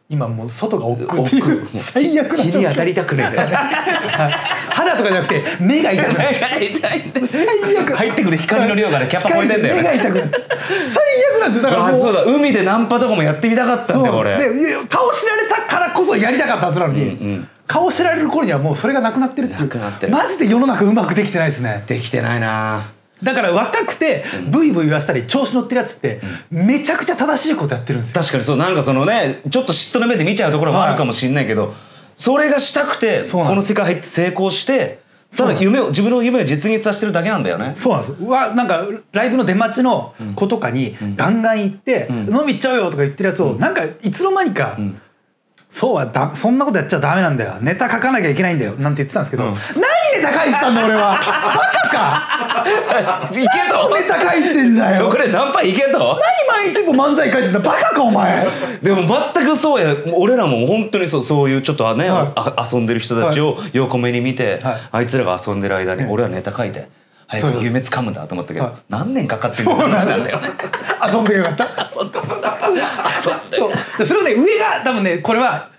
[0.10, 1.24] 今もう外が億劫。
[1.24, 3.32] っていう奥もう最悪な日に当たりたくね。
[3.34, 3.38] え
[4.76, 11.04] 肌とかじゃなくて目が痛くなっちゃう最悪入ってくる光の量がねキャパ超えてんだよ目が痛くなっちゃう最
[11.34, 11.70] 悪なんですよ。
[11.70, 12.24] だからそうだ。
[12.24, 14.38] 海でナンパとかもやってみたかったんだよ俺。
[14.90, 17.48] 顔知られたからここそやりたかったはずなのに、うんうん。
[17.66, 19.62] 顔知られる頃にはもうそれがなくなってるっていう。
[19.62, 20.14] なくなってる。
[20.14, 21.84] マジで世の中うまくできてないですね。
[21.88, 22.88] できてないな
[23.26, 26.22] だから若くてブイブイ言わしたり調子乗ってるやつって
[26.52, 28.22] めちゃくちゃ正しいことやってるんですよ。
[28.22, 28.58] 確かにそう。
[28.58, 31.74] なんかそのねちょっと嫉妬の目で見ちゃうところもあるかもしれないけど、
[32.16, 35.04] それがしたくてこの世界入って成功して
[35.36, 37.74] ただ夢を自分の夢を実現させてるだけなんだよね。
[37.76, 38.14] そうなんです。
[38.14, 42.34] うわなんかライブの出待ちの子とかにガンガン行って「ん。
[42.34, 45.02] 飲み行っちゃうよ」とか言ってるやつをなんかいつの間にかん
[45.68, 47.56] 「そうはだそんなことやっちゃダメなんだよ。
[47.60, 49.54] ネタ書かなきゃいけないんだよ」なんて言ってたんですけどうん。
[49.54, 49.88] 何ネ
[50.22, 51.14] タ書いてたんだ俺は。
[51.14, 53.30] バカか。
[53.32, 53.42] いけ
[53.72, 53.94] と。
[53.94, 55.06] ネタ書いてんだよ。
[55.06, 55.98] そこで何杯いけと。
[56.00, 57.60] 何毎日も漫才書いてんだ。
[57.60, 58.48] バカかお前。
[58.82, 59.96] でも全くそうや。
[60.14, 62.32] 俺らも本当にそうそういうちょっとね、はい。
[62.36, 64.76] あ遊んでる人たちを横目に見て、はい。
[64.92, 66.88] あいつらが遊んでる間にええ俺はネタ書いて
[67.28, 68.76] 早く夢つかむんだと思ったけど、はい。
[68.90, 70.40] 何年かかってるの話なんだよ。
[70.40, 70.50] ね。
[71.12, 71.66] 遊んでよかった。
[72.00, 72.20] 遊んで
[73.58, 73.72] そう。
[73.98, 75.70] でそれをね上が多分ねこれは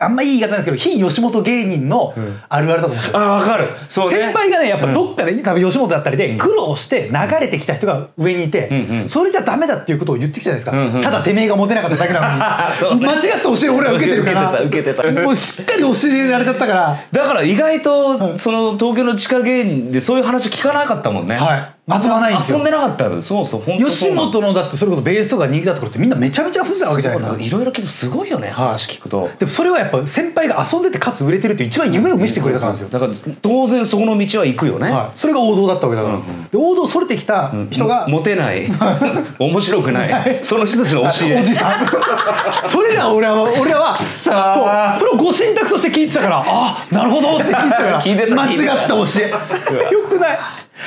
[0.00, 2.14] あんまいい言い方なんですけど非吉本芸人の
[2.48, 3.18] あるあるだと思うんですよ。
[3.18, 3.68] あ分かる。
[3.88, 4.18] そうね。
[4.18, 9.08] 先輩がねやっぱどっかで多分吉本だったりで苦労して流れてきた人が上にいて、うんうん。
[9.08, 11.02] それじゃダメだっていうことを言ってきたじゃないですか、うんうん。
[11.02, 15.22] ただてめえがモテなかっただけなのに、 間違った教えを俺は受けてるから受けてた受けてた。
[15.22, 16.96] もうしっかり教えられちゃったから。
[17.10, 21.36] だから意外とその東京の地下芸人でそういう話聞かなかったもんね。
[21.36, 22.58] はい遊ばないんですよ。
[22.58, 23.08] 遊んでなかった。
[23.08, 27.40] のそうそう本当吉本のだってそれこそベースとか人気だった頃ってみんなめちゃめちゃ遊んでたわけじゃないですか。
[27.40, 29.30] いろいろ聞くとすごいよね話聞くと。
[29.38, 32.88] でもそれはやっぱ先輩が遊んでてかつ売れてるって一番夢を見せてくれたからですよ。
[32.90, 34.90] だから当然そこの道は行くよね。
[34.90, 38.66] はい、それが王道だったわけだから、うんで王道それてきた人が、モテない。
[39.38, 40.38] 面白くない。
[40.42, 41.40] その人たちの教え。
[41.40, 42.68] おじさん。
[42.68, 44.98] それが俺は俺はそう。
[44.98, 47.98] それをご神託として聞いてたからあなるほどって聞いてたから。
[47.98, 49.92] 間違った教え。
[49.92, 50.38] よくない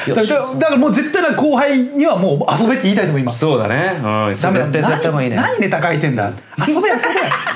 [0.07, 3.31] だからもう絶対な後輩にはもう遊べって言いたいですもん今。
[3.31, 3.99] そうだね。
[4.03, 4.33] うん。
[4.33, 4.67] 絶ダメだ。
[4.71, 5.35] 対そうやった方がいいね。
[5.35, 6.31] 何何ネタ書いてんだ？
[6.65, 6.89] 遊べ遊べ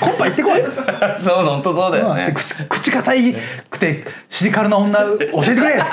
[0.02, 0.62] コンパ行ってこい。
[1.20, 2.26] そう本当そうだよね。
[2.28, 3.36] で口口硬い
[3.70, 5.08] くてシリカルな女教
[5.42, 5.84] えてくれ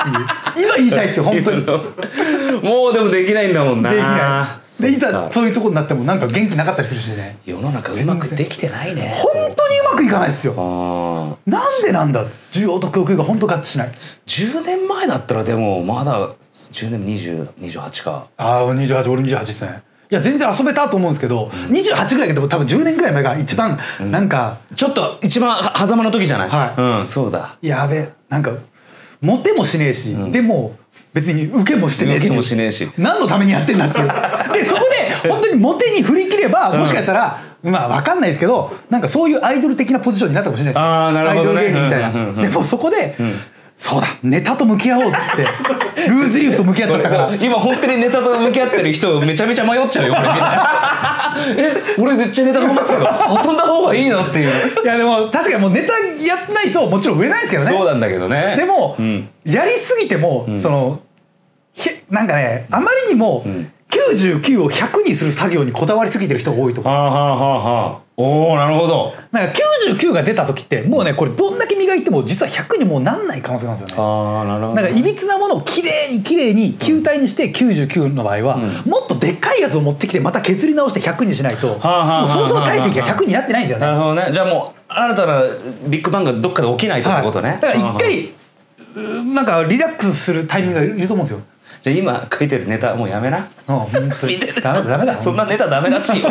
[0.57, 1.65] 今言いたいですよ本当に。
[1.65, 3.91] でもうでもできないんだもんな。
[3.91, 7.39] きないでいざそういうとこになってもなんか元気なかったりするしね。
[7.45, 9.13] 世の中うまくできてないね。
[9.15, 11.39] 本当にうまくいかないですよ。
[11.47, 12.25] なんでなんだ？
[12.51, 13.93] 需要と供給が本当合致しない。
[14.27, 18.29] 10年前だったらでもまだ10年2028か。
[18.37, 19.83] ああ28俺28ですね。
[20.11, 23.79] いや全然遊べたと思うんですけど、28ぐらいでも多分10年ぐらい前が一番
[24.11, 26.81] なんか、ちょっと一番は狭間の時じゃない、はい。
[26.81, 27.57] うんそうだ。
[27.63, 28.53] やべなんか
[29.23, 30.77] モテもしねえし、でも
[31.15, 32.91] 別に受けもしてねえ受けもしねえし。
[32.99, 34.09] 何のためにやってんだっていう
[34.53, 34.83] でそこ
[35.23, 41.61] で本当にモテに振り切ればもしかしたら、まあ分かんないですけどなんかそういうアイドル的なポジションになったかもしれないですあーなるほどね。
[41.61, 42.43] アイドル芸人みたいな、うんうんうんうん。
[42.43, 43.17] でもそこで、
[43.75, 45.43] そうだネタと向き合おうっつって
[46.09, 47.31] ルーズリーフと向き合っちゃったから。
[47.41, 54.51] 今本当にネタと向き合ってる人めちゃめちゃ迷っちゃうよこれ見たらえ俺めっちゃネタ頑張ってたけど遊んだ方がいいのっていう。
[54.85, 57.69] いやでも確かにもうネタやってないともちろん売れないですけどね。
[57.71, 58.55] そうなんだけどね。
[58.57, 59.29] でも、うん。
[59.45, 61.01] やりすぎても、その
[61.73, 68.03] ひなんかねあまりにもん99を100にする作業にこだわりすぎてる人が多いと思うはあはあはあはあ。
[68.17, 69.15] おおなるほど。
[69.33, 74.03] なんか99が出た時ってもうねこれどんだけ磨いても実は100にもうなんない可能性があるんですよね。
[74.03, 81.79] ああなるほなんかいびつなものをきれいにきれいに球体にして99の場合は、もっとでっかいやつを持ってきてまた削り直して100にしないともう
[82.29, 83.87] そもそも体積が100になってないんですよね。
[83.87, 84.29] なるほどね。
[84.33, 85.43] じゃあもう新たな
[85.89, 87.61] ビッグバンがどっかで起きないとってことね、はい。
[87.61, 88.33] だから一回
[88.95, 91.43] うなんかリラックスするタイミングがいると思うんですよ
[91.83, 93.49] じゃあ今書いてるネタもうやめな。
[93.69, 94.39] うん本当に。
[94.39, 95.21] ダメだダメだ。
[95.21, 96.31] そんなネタダメらしいよ。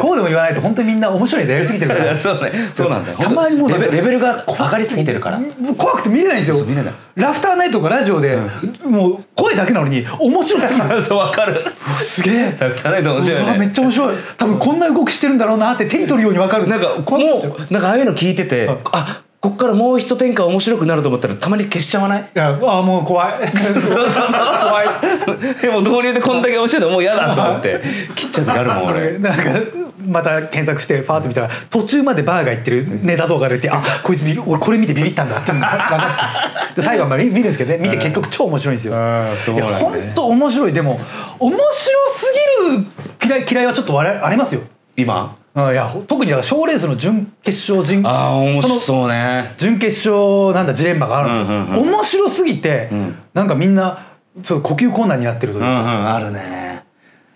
[0.00, 2.14] こうでも言わないと本当にみんな面白いネタやりすぎてるから。
[2.14, 2.52] そうね。
[2.72, 3.18] そうなんだよ。
[3.18, 5.40] たまにもうレベレベルが上がりすぎてるから。
[5.40, 6.64] もう怖くて見れないんですよ。
[6.64, 6.94] 見れない。
[7.16, 8.38] ラフターナイトとかラジオで、
[8.84, 11.02] もう声だけなのに面白すぎる。
[11.02, 11.64] そうわかる。
[11.98, 12.52] すげえ。
[12.52, 14.16] だったね面白いうわめっねちゃ面白い。
[14.36, 16.68] 多分こんな動きしてるんだろうなって手に取るように分かる。
[16.68, 17.72] なんかもう。
[17.72, 22.20] なんかああいうの聞いてて、はいあこっからもう一展開面白くなると思ったらたまに消しちゃわない？
[22.20, 23.48] いやあもう怖い。
[23.56, 24.26] そうそうそう。
[24.28, 24.88] 怖い。
[25.62, 27.80] でも導入でこんだけ面白いのもう嫌だと思って。
[28.14, 29.18] 切っちゃう時あるもん俺。
[29.18, 29.42] なんか
[30.06, 35.68] また検索してファーッと見たら途中までバーが行ってるネタ動画が出てあこいつ俺これ見てビビったんだって分か
[36.72, 37.78] っち最後はまあ見見るんですけどね。
[37.78, 38.94] 見て結局超面白いんですよ。
[38.94, 39.36] うん。
[39.38, 40.72] そういや本当面白い。
[40.74, 41.00] でも
[41.38, 41.64] 面白
[42.10, 42.34] す
[42.68, 42.86] ぎる
[43.26, 44.60] 嫌い嫌いはちょっとあれありますよ。
[44.96, 45.34] 今？
[45.52, 49.52] うんいやほ特にだから賞レースの準決勝準ああ面白そそうね。
[49.58, 53.16] 準決勝なんだジレンマがあるんですよ、うんうん面白すぎて、ん。
[53.34, 54.06] なんかみんな
[54.42, 56.84] ちょっと呼吸困難になってるといううんうか、んあるね。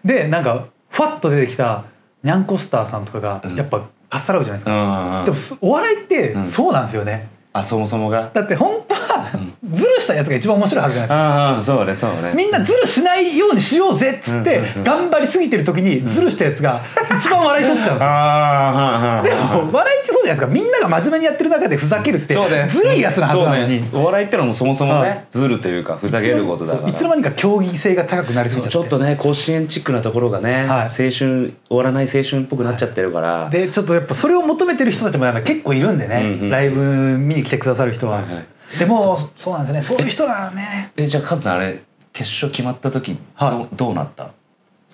[0.05, 1.85] でなんかふわっと出てきた
[2.23, 3.57] ニャンコスターさんとかがん。
[3.57, 5.25] やっぱかっさらうじゃないですうか、んうんうん。
[5.25, 6.45] でもすお笑いってん。
[6.45, 8.31] そうなんですよね、あそもそもが？
[8.33, 9.31] だって本当は
[9.75, 11.17] ズルしたやつが一番面白いはずじゃないですか。
[11.17, 12.33] ああそうねそうね。
[12.35, 16.81] みんなズルしないようにしようぜっつって頑張りすぎてる時にズルしたやつが
[17.17, 19.57] 一番笑い取っちゃうんですよ。
[19.57, 20.47] でも笑いってそうじゃないですか。
[20.47, 22.35] みんなが真面目にやってる中でふざけるって
[22.69, 23.89] ずるいやつなはずなのに、ね。
[23.93, 25.11] お笑いってのはもうそもそもはい。
[25.11, 26.89] ねずるというかふざけることだから。
[26.89, 28.73] いつの間にか競技性が高くなりすぎちゃって。
[28.73, 30.69] ちょっとね甲子園チックなところがね、はい。
[30.83, 36.51] 青春終わらない青春っぽくなっちゃってるから、でちょっとやっぱそれを求めてる人たちもやっぱ結構いるんでね、うんうん。
[36.51, 36.83] ライブ
[37.19, 38.47] 見に来てくださる人は、はいはい
[38.79, 39.55] でもそう。
[39.55, 39.83] なんですね。
[39.83, 40.93] そういう人がね。
[40.97, 43.77] えじゃあカズさんあれ決勝決まった時ど,、はい。
[43.77, 44.31] どうなった？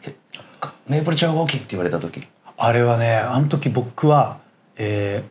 [0.00, 0.14] け
[0.88, 2.26] メープル超合金って言われた時。
[2.56, 4.38] あれはねあの時僕は、
[4.76, 5.24] え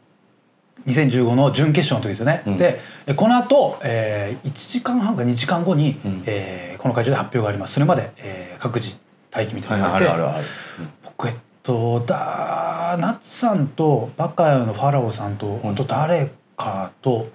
[0.87, 2.57] ー、2015の準決勝の時ですよね、うん。
[2.57, 6.23] でえこの後、えー、1時間半か2時間後に、うん。
[6.25, 7.73] えーこの会場で発表があります。
[7.73, 8.95] それまで、えー各自
[9.33, 10.47] 待機みたいなのがあって、
[11.03, 15.71] 僕えっとだナッツさんとバカヤのファラオさんと、うん。
[15.71, 17.27] あと誰かと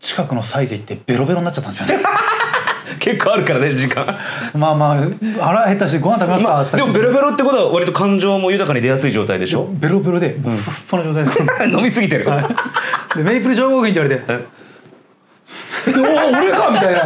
[0.00, 2.04] 近くのサイズ行ってベロベロになっちゃったんですよね。
[2.98, 4.04] 結構あるからね時間。
[4.54, 4.96] まあまあ
[5.44, 9.68] 腹減ったしご飯食べますか、まあ、でもベロベロってことは割と感情も豊かに出やすい状態でしょ？
[9.70, 10.52] ベロベロでふっ
[10.90, 12.26] ふの状態です、 飲みすぎてる、
[13.16, 14.26] でメイプル超合金って言われて
[15.92, 16.06] 「で おお
[16.42, 17.00] 俺か!」みたいな。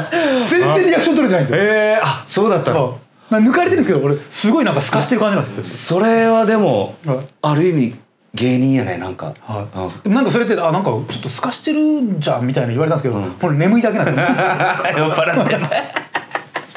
[0.46, 1.58] 全然リアクション取れてないんですよ。
[1.60, 2.98] えー、あそうだったの。
[3.30, 5.98] 抜かれてるんですけど俺すごいなんか透かしてる感じなんですよ。
[6.00, 7.18] それはでもはい。
[7.42, 7.96] ある意味
[8.34, 9.78] 芸人やねなんか、はい。
[9.78, 10.02] うん。
[10.02, 13.32] でもなんかそれってあなんかちょっと透かしてるんじゃんみたいな言われたんですけど、うん。
[13.34, 15.06] これ眠いだけなんですよ。
[15.06, 16.03] 酔っ払って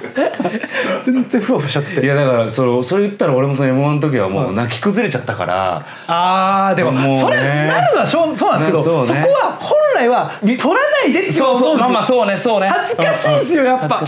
[1.04, 2.06] 全然ふわふわしちゃってて。
[2.06, 7.20] いやだからそれそれ言ったら俺もその M1 の時はもう泣き崩れちゃったから、あーでももうね。
[7.22, 12.68] それなるのはしょうそうなんですけどそ,、こは本来は取らないでってそうそうまあまあうそうねそうね。
[12.68, 14.02] 恥ずかしいんですよやっぱ。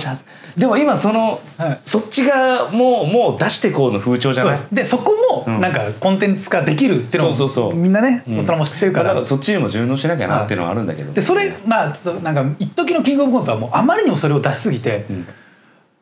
[0.58, 1.80] でも今その、はい。
[1.84, 4.60] そっちがもうもう出してこうの風潮じゃない？
[4.72, 7.76] でそこもなんかコンテンツ化できるっていうのもそうそうそう。
[7.76, 8.38] みんなねうん。
[8.40, 15.26] 大人も知ってるかだかららそっちにも順応しなきゃなっていうのはあるんだけど、でそれまあなんか一時のキングオブコントはもうあまりにもそれを出しすぎて、ん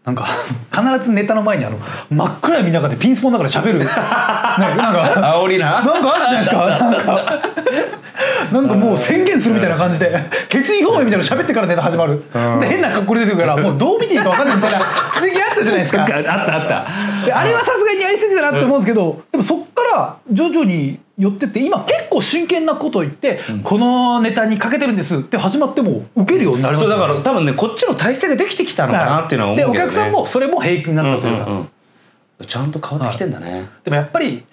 [0.08, 0.26] なんか
[0.72, 1.78] 必ずネタの前にあの
[2.10, 3.80] 真っ暗闇の中でピンスポンだから喋る。
[3.84, 5.84] なんか煽りな。
[5.84, 6.66] なんかあるじゃないですか。
[6.80, 7.40] なんか
[8.54, 12.24] なんかもう宣言するみたいな感じで決意表明みたいなの喋ってからネタ始まる。
[12.34, 12.60] うん。
[12.62, 14.80] で変な格好で出てくるからもうどう見ていいか分かんないみたいな
[15.20, 16.02] 時期あったじゃないですか。
[16.04, 16.86] あったあった。
[17.26, 31.64] であれはさすがにやりすぎたなって思うんですけど、でもそっから徐々に寄ってって今結構真剣なことを言って、このネタにかけてるんですって始まっても受けるようになりましたそうだから多分ねこっちの体制ができてきたのかなっていうのは思うけど、ね、でお客さんもそれも平気になったというか、うんうんう
[32.44, 32.46] ん。
[32.46, 34.46] ちゃんと変わってきてんだね、でもやっぱり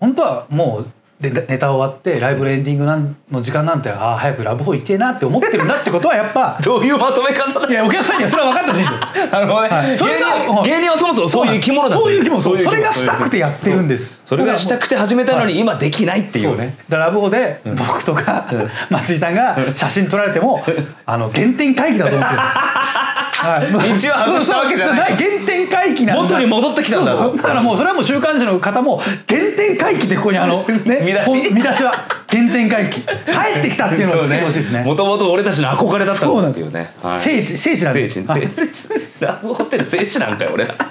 [0.00, 7.66] 本当はもうでネタ終わってライブのエンディングなんの時間なんてああ早くラブホ行きてえなって思ってるんだってことはやっぱ どういうまとめ方だ？
[7.66, 9.26] いやお客さんにはそれは分かってほしいんですよ。
[9.32, 9.96] なるほどね、はい。
[9.96, 14.14] それが芸人芸人はそもそもそういう生き物だそういう生き物それがしたくてやってるんです。
[14.26, 16.76] それがしたくて始めたのに今できないっていうね。
[16.90, 18.44] だからラブホで僕とか
[18.90, 20.62] 松井さんが写真撮られても
[21.06, 22.40] あの原点回帰だと思ってる。
[23.36, 25.16] はい、道は外したわけじゃない。
[25.16, 26.22] 原点回帰なんだ。
[26.22, 27.36] 元に戻ってきたんだそうそう。
[27.36, 29.16] だからもうそれはもう週刊誌の方も原
[29.56, 31.50] 点回帰ってここにあのね 見出し。
[31.52, 31.92] 見出しは
[32.28, 33.00] 原点回帰。
[33.02, 33.08] 帰
[33.58, 34.82] ってきたっていうのをつけてほしいですね。
[34.82, 37.20] もともと俺たちの憧れだったそうなんですんだっていうね、はい。
[37.20, 38.88] 聖地聖地なんで聖地はい聖地
[39.20, 40.74] ラブホテル聖地なんかよ俺ら。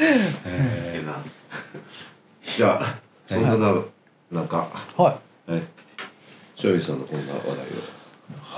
[0.00, 1.12] ええな
[2.42, 2.94] じゃあ
[3.26, 3.74] そんなな
[4.32, 4.66] なんか
[4.96, 5.14] は
[5.48, 5.50] い。
[5.52, 5.62] はい
[6.58, 7.66] 醤油さんのこんな話題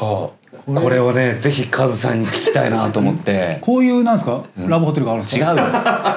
[0.00, 0.30] は
[0.76, 3.58] あ、これをねぜひカズさんに聞きたいなと思って。
[3.62, 5.52] こういうなんですか、ラブホテルがあるんですか？
[5.52, 5.64] 違うよ。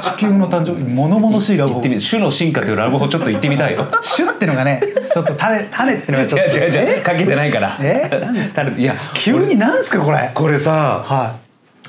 [0.01, 2.01] 地球の誕生物々しいラブホ行ってみる。
[2.01, 3.87] 種の進化というラブホちょっと行ってみたいよ。
[4.01, 4.81] シュッてのがね
[5.13, 6.57] ちょっと種種ってのがいちょっと。
[6.59, 7.77] や違う違うかけてないから。
[7.81, 8.09] え？
[8.21, 8.63] 何ですか？
[8.63, 10.31] いや急になんですかこれ？
[10.33, 11.35] これさは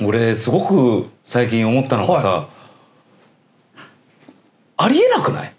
[0.03, 2.49] 俺すごく最近思ったのがさ、は
[4.77, 5.53] ありえなくない？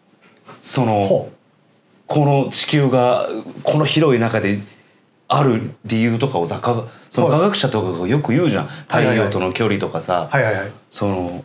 [0.61, 1.31] そいのほ
[2.07, 3.27] この地球が
[3.63, 4.59] この広い中で
[5.27, 7.39] ある理由とかをさかそのはい。
[7.39, 8.67] 科学者とかがよく言うじゃん。
[8.67, 10.71] 太陽との距離とかさ、うはいはいはい。
[10.91, 11.43] その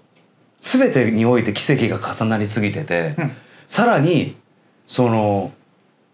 [0.60, 3.32] 全てにおいて奇跡が重なりすぎてて、うん。
[3.66, 4.36] さらに
[4.86, 5.52] その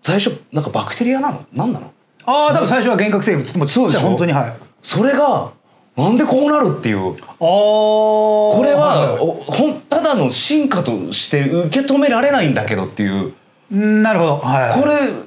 [0.03, 1.45] 最初なんかバクテリアなの？
[1.53, 1.93] 何なの？
[2.25, 4.09] ああ多分最初は幻覚生物もそうでしょ？
[4.09, 4.49] 本当にはい。
[4.51, 5.53] あそれが
[5.97, 7.14] なんでこうなるっていう。
[7.14, 13.33] あここれはおほんただの進化として受け止められないんだけどっていう。
[13.71, 14.37] なるほど。
[14.39, 15.26] はいはいこれん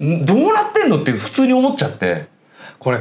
[0.00, 2.26] どうなってんのって普通に思っちゃって。
[2.78, 3.00] これ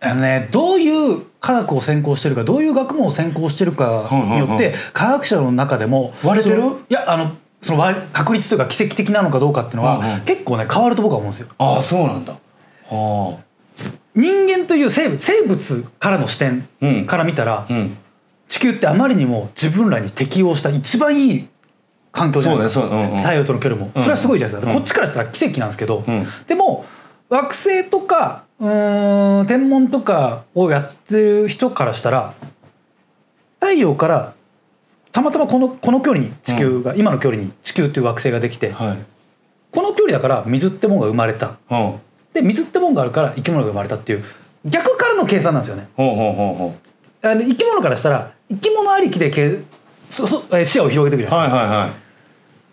[0.00, 6.62] あのねどういう科学を専攻してるかどういう学問を専攻してるかにようんうんうんって科学者の中でも割れてる？
[6.88, 7.32] いやあの
[7.62, 10.20] その割れ確率というか奇跡的なのかどうかっていうのは、うんうん。
[10.22, 11.48] 結構ね変わると僕は思うんですよ。
[11.58, 12.32] ああそうなんだ。
[12.88, 13.38] は
[14.14, 17.96] 人間という生物生物からの視点うんから見たら、あうん。
[18.48, 21.48] 地球ってあまりにも自分らに適応した一番いい
[22.12, 22.62] 環境じゃない。
[22.62, 23.16] ですかそうううんうん。
[23.18, 24.02] 太陽との距離も、うん。
[24.02, 24.78] それはすごいじゃないですか、うん。
[24.78, 26.26] こっちからしたら奇跡なんですけど、うん。
[26.46, 26.84] でも
[27.28, 32.34] 惑星とかうーん天文とかをやってる人からしたら
[33.60, 34.34] 太陽から
[35.12, 38.98] たまたまこのこの距離に地球が、今の距離に地球っていう惑星ができてはい。
[39.72, 41.56] この距離だから水ってもんが生まれた。
[41.68, 42.00] ほ
[42.32, 44.24] で水ってもんがあるから生き物が生まれたっていう
[44.64, 45.88] 逆からの計算なんですよね。
[45.96, 46.56] うほうほうほう。
[46.56, 46.74] ほ
[47.22, 49.58] あの生き物からしたら生き物ありきでけ
[50.08, 51.60] そそえー視野を広げていくじうゃないですか。
[51.60, 51.90] はいはいはい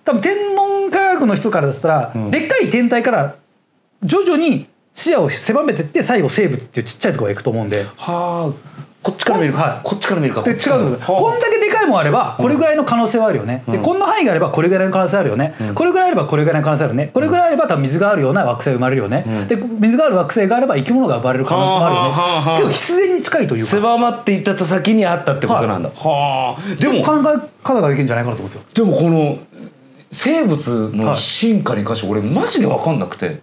[0.07, 2.31] 多分天文科学の人からしたら、うん。
[2.31, 3.35] でっかい天体から
[4.01, 7.83] 徐々に視野を狭めてって最後生物っていうちっちゃいところへ行くと思うんで。
[7.97, 8.87] はあ。
[9.03, 9.79] こっちから見るか、はい。
[9.83, 10.41] こっちから見るか。
[10.41, 13.83] で違うこんだけでかいもんあればこれぐらいの可能性はあるよね、でうん。
[13.83, 15.75] こんな範囲があればこれぐらいの可能性あるよね、うん。
[15.75, 17.11] これぐらいあればこれぐらいの可能性あるね。
[17.13, 19.47] これぐらいあれば多分水があるような惑星が生まれるよね、うん。
[19.47, 23.71] で水がある惑星があれば生き物が生まれる可能性もあるよね、結構必然に近いというか。
[23.71, 26.75] 狭まっていった先にあったってことなんだ、はあ。
[26.75, 28.85] でも考え方ができるんじゃないかなと思うんですよ。
[28.85, 29.37] でもこの
[30.11, 33.41] 生物の進化に関して俺マジで分かんなくて、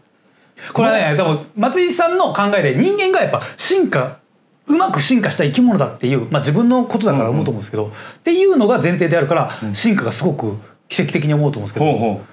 [0.73, 4.19] これはねでも松井さんの考えで人間がやっぱ進化
[4.67, 7.91] うまく進化した生き物だっていう、まあ、自分のことだから思うと思うんですけど、っ
[8.21, 10.57] ていうのが前提であるから、進化がすごく
[10.89, 12.25] 奇跡的に思うと思うんですけど、ほうほう。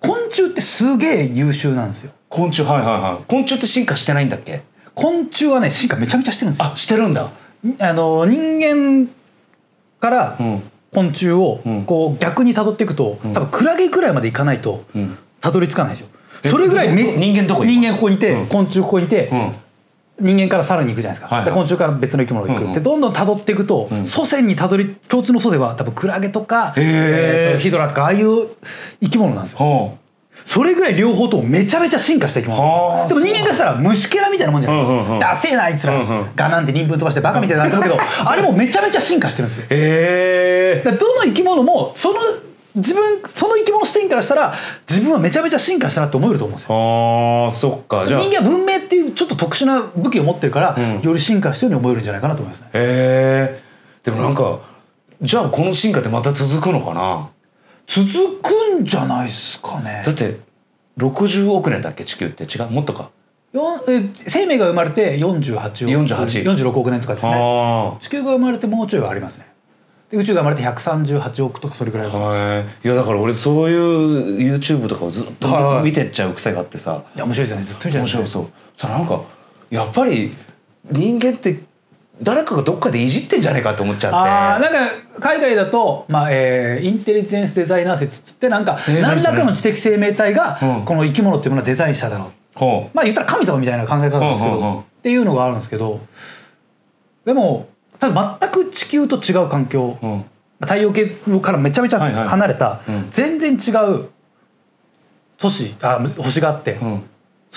[0.00, 2.12] 昆虫ってすげえ優秀なんですよ。
[2.28, 3.24] 昆虫はいはいはい。
[3.26, 4.62] 昆虫って進化してないんだっけ？
[4.94, 6.70] 昆虫はね進化めちゃめちゃしてるんですよ。
[6.70, 7.32] あしてるんだ。
[7.80, 9.10] あの人間
[9.98, 10.62] からうん
[10.94, 11.84] 昆虫をうん。
[11.84, 13.32] こう逆に辿っていくと、ん。
[13.32, 15.18] 多分クラゲぐらいまでいかないとうん。
[15.40, 16.08] たどり着かないんですよ。
[16.44, 18.46] えそれぐらい人間どこに人間ここにいて、うん。
[18.46, 19.54] 昆虫ここにいて、うん。
[20.20, 21.50] 人間からさらに行くじゃないですか、はいはい。
[21.50, 22.72] で昆虫から別の生き物が行く、うんうん。
[22.74, 24.06] でどんどん辿っていくと、ん。
[24.06, 28.48] 祖先にたどり共通の祖先は多分クラゲとか、えーとヒドラとかああいう
[29.00, 29.58] 生き物なんですよ。
[29.58, 29.98] ほ
[30.48, 36.30] それぐらい両方ともめちゃめちゃ進化した生き物なんですでも人間からしたら虫けらみたいなもんじゃない、うんダセえなあいつら、うんうん。
[36.34, 39.66] ガなんて人分飛ばしてバカみたいになってるけどあれもめちゃめちゃ進化してるんですよ。
[39.70, 40.82] うへえ。
[40.84, 42.18] どの生き物もその
[42.76, 44.54] 自分その生き物視点からしたら
[44.88, 46.74] 自分はめちゃめちゃ進化したなって思えると思うんですよ。
[46.74, 48.06] あーそっか。
[48.06, 48.20] じゃあ。
[48.22, 51.02] 人間は文明っていうちょっと特殊な武器を持ってるから、うん。
[51.02, 52.70] より進化したように思えるんじゃないかなと思いますね。
[52.72, 53.62] へえ。
[54.02, 54.60] でもなんか
[55.20, 57.28] じゃあこの進化ってまた続くのかな？
[57.88, 60.02] 続くんじゃないですかね。
[60.04, 60.38] だって
[60.98, 62.04] 60億年だっけ？
[62.04, 62.44] 地球って？
[62.44, 62.70] 違う？
[62.70, 63.10] もっとか。
[63.88, 65.78] え生命が生まれて48億。
[66.14, 67.32] 48 46億年とかですね。
[67.34, 69.46] あ地球が生まれてもうちょいはありますね。
[70.10, 72.10] で宇宙が生まれて138億とかそれぐらいい。
[72.10, 72.14] い
[72.88, 77.04] やだから俺そういう YouTube とかをずっと見てっちゃう癖があってさ。
[77.16, 77.64] いや面白いですよね。
[77.64, 79.22] ずっと見ちゃいますね面白そうただなんか
[79.70, 80.32] やっぱり
[80.90, 81.60] 人間って
[82.20, 90.84] 誰かがどっかでいじってんじゃないかって思っちゃってなんか海外だと、まあえーインテリジェンスデザイナー説っつってなんかえー何らかの知的生命体がうん。
[90.84, 92.58] この生き物っていうものをデザインしただろう。
[92.58, 94.80] ほまあ言ったら神様みたいな考え方なんですけど、うんうんうん。
[94.80, 96.00] っていうのがあるんですけど
[97.24, 100.24] でもただ全く地球と違う環境、う、うん、
[100.60, 101.06] 太陽系
[101.40, 103.06] からめちゃめちゃ離れたうん。
[103.10, 104.08] 全然違う
[105.38, 107.02] 都市あ星があって、うん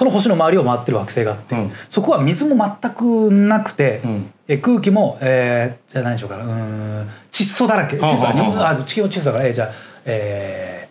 [0.01, 1.71] その星の周りを回ってる惑星があって、うん。
[1.87, 4.33] そこは水も全くなくて、うん。
[4.47, 7.97] え空気も、えーじゃあ何でしょうかうーん窒素だらけ。
[7.97, 9.69] 窒素はあ地球も窒素だから、えーじゃあ、
[10.05, 10.89] え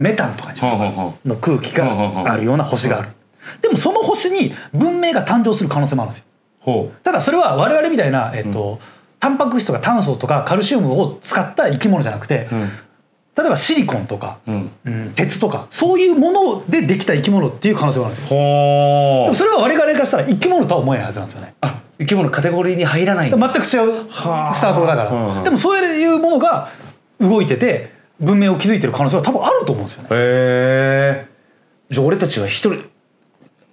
[0.00, 3.08] ーメタンとかの空気があるような星がある。
[3.60, 6.26] でもその星に文明が誕生する可能性もあるんですよ。
[6.60, 8.80] ほただそれは我々みたいな、えっと
[9.20, 12.70] タンパク質とか炭素とかカルシウムを使った生き物じゃなくて、ううん
[13.36, 18.38] 例えばシリコンとか、うんうん、鉄とかそういうものでできた生き物っていう可能性があるんですよ。
[18.38, 21.54] でほもそれは我々からしたら生き物とは思えないはずなんですよね。
[21.60, 25.42] あ生き物カテゴリーに入らない全く違うスタートだかうんうんら。
[25.42, 26.70] でもそういうものが
[27.20, 30.08] 動いてて文明を築いてる可能性は多分あると思うんですよね。
[30.12, 31.26] へえ
[31.90, 32.84] じゃあ俺たちは一人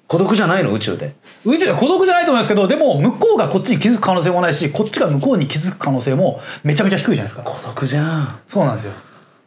[0.08, 0.74] 孤独じゃないの？
[0.74, 7.44] 宇宙で宇宙では孤独じゃないと思いますけどでも向こうがこっちに気づく可能性もないしこっちが向こうに気づく可能性もめちゃめちゃ低いじゃないですか。
[7.44, 8.92] 孤独じゃんそうなんですよ。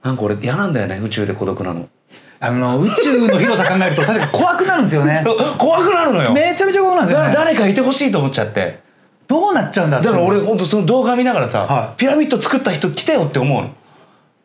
[0.06, 1.88] なんか俺嫌なんだよね宇宙で孤独なの。
[2.38, 5.24] あの宇宙の広さ考えると確かに怖くなるんですよね。
[5.58, 6.32] 怖くなるのよ。
[6.32, 7.34] めちゃめちゃ怖くなるんですよだね。
[7.34, 8.80] 誰かいてほしいと思っちゃって。
[9.26, 11.98] どうなっちゃうんだだから俺本当その動画見ながらさ、はい。
[11.98, 13.70] ピラミッド作った人来てよって思うの。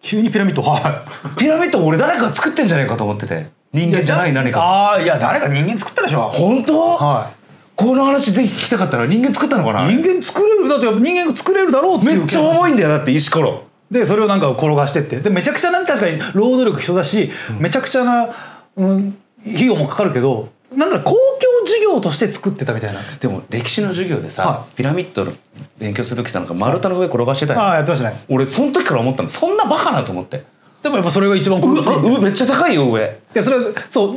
[0.02, 0.64] 急にピラミッド？
[0.64, 1.04] は
[1.38, 3.52] ピラミッド俺誰かが作ってんじゃないかと思ってて。
[3.72, 3.94] 人い。
[3.94, 4.62] 間じゃない何か。
[4.62, 6.22] ああいや誰か人間作ったでしょ。
[6.30, 7.30] 本当、は
[7.76, 9.88] この話ぜひ聞きたかったら人間作ったのかな？
[9.88, 10.70] 人間作れる？
[10.70, 15.20] だって人間が作れるだろうってめっちゃ重いんだよだって石ころでそれをなんか転がしてって。
[15.20, 17.30] でめちゃくちゃな確かに労働力必要だし、
[17.60, 18.30] めちゃくちゃな、
[18.78, 23.02] うん、費用もかかるけどなんだろう公共事業として作ってたみたいな。
[23.20, 25.34] でも歴史の授業でさ、はピラミッドの
[25.78, 28.24] 勉強する時さなんか丸太の上転がしてたよ、ああやってましたね。
[28.30, 29.30] 俺その時から思ったの。
[29.30, 30.44] そんなバカなと思って。
[30.82, 33.20] でもやっぱそれが一番う心地いいんだようめっちゃ高いよ上。
[33.34, 34.16] でそれはそう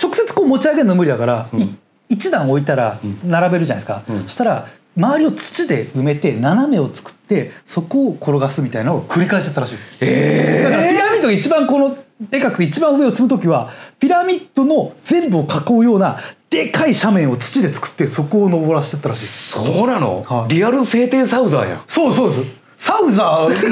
[0.00, 1.66] 直接こう持ち上げるの無理だから、い
[2.08, 9.88] 一段置いたら並べるじゃないですか、そしたら周りを土で埋めて斜めを作ってそこを転がすみたいなのを繰り返しちゃったらしいです。
[10.00, 16.18] えだからピラミッドが一番このでかくて一番上を積む時はピラミッドの全部を囲うような
[16.48, 20.54] でかい斜面を土で作ってそこを登らせてったらしいそうなの、はい。
[20.54, 21.82] リアル聖帝サウザーやん。
[21.86, 23.70] そうそうですサウザーサウザー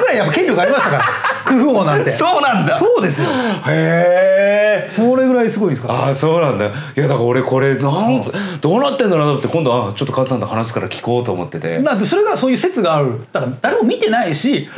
[0.00, 1.04] ぐらいやっぱ権力ありましたから
[1.44, 2.10] クフ王なんて。
[2.10, 2.76] そうなんだ。
[2.76, 3.30] そうですよ。
[3.66, 4.90] へえ。
[4.92, 5.88] それぐらいすごいんですか？
[5.88, 6.66] らああそうなんだ。
[6.66, 8.24] いやだから俺これなん
[8.60, 11.80] どうなってんだろうなって今度はちょっとカズさんと話すから聞こうと思ってて。
[11.82, 13.26] だってそれがそういう説がある。
[13.32, 14.68] だから誰も見てないし、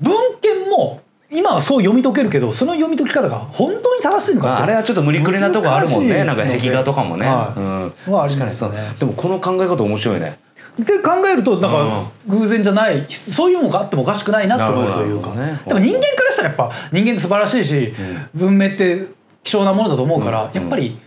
[0.00, 6.24] 文献も今はそう読み解けるけどその読み解き方が本当に正しいのかまあ、あれはちょっと無理くりなとこあるもんね。
[6.24, 7.60] なんか壁画とかもね、はい。
[7.60, 8.76] うん、はありますよね。
[8.76, 8.98] 確かにそう。
[8.98, 10.38] でもこの考え方面白いね
[10.80, 15.60] って考えるとなんか偶然じゃないそういうのがあってもおかしくないなと思うというか、ね。
[15.66, 17.94] でも人間からしたらやっぱ人間って素晴らしいし、
[18.34, 19.06] 文明って
[19.44, 20.60] 希少なものだと思うから、うん。
[20.60, 20.98] やっぱり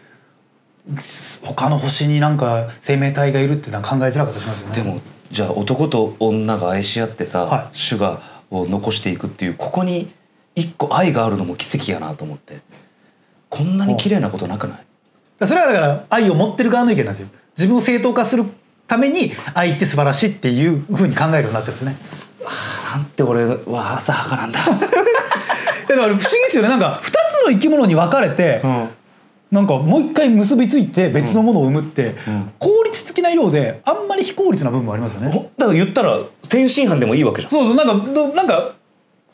[1.43, 4.75] 他の星になんか生命体がいるっていうのは考えづらかったりしますよね。
[4.75, 4.99] でも
[5.31, 7.77] じゃあ男と女が愛し合ってさ、はい。
[7.77, 10.11] 種がを残していくっていうここに
[10.53, 12.59] 一個愛があるのも奇跡やなと思って。
[13.49, 15.47] こんなに綺麗なことなくない？
[15.47, 17.29] それはだから愛を持ってる側の意見なんですよ。
[17.57, 18.43] 自分を正当化する
[18.87, 22.45] ために愛って素晴らしいっていうふうに考えるようになってるんですね。
[22.93, 24.75] なんて俺は浅はかなんだ、だか
[25.87, 26.69] ら不思議ですよね。
[26.69, 28.89] なんか2つの生き物に分かれて、うん。
[29.51, 32.51] なんかもう一回結びついて別のものを生むって、うん。
[32.59, 35.31] 効率的なようであんまり非効率な部分もありますよね。
[35.31, 36.19] ほだから言ったら
[36.49, 37.51] 天津飯でもいいわけじゃん。
[37.51, 37.75] そうそう。
[37.75, 38.75] なんかどなんか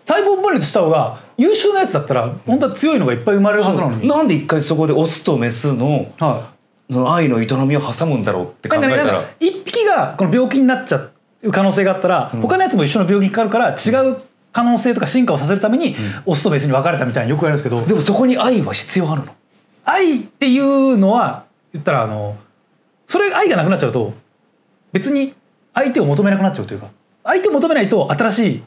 [0.08, 4.08] 細胞分裂した方が優秀なやつだったら本当は強いのがいっぱい生まれるはずなのに。
[4.08, 6.52] なんで一回そこでオスとメスのは
[6.92, 9.22] その愛の営みを挟むんだろうって考えたら。
[9.22, 11.10] か一匹がこの病気になっちゃ
[11.44, 14.18] う可能性があったら、他のやつも一緒の病気にかかるから違う
[14.52, 19.34] 可能性とか進化をさせるために、オスとメスに分かれたみたいによくやるんですけどでもそこに愛は必要あるの？
[19.86, 22.38] 愛っていうのは言ったらあの
[23.08, 24.14] それ愛がなくなっちゃうと
[24.92, 25.34] 別に
[25.74, 26.90] 相手を求めなくなっちゃうというか
[27.24, 28.64] 相手を求めないと新しい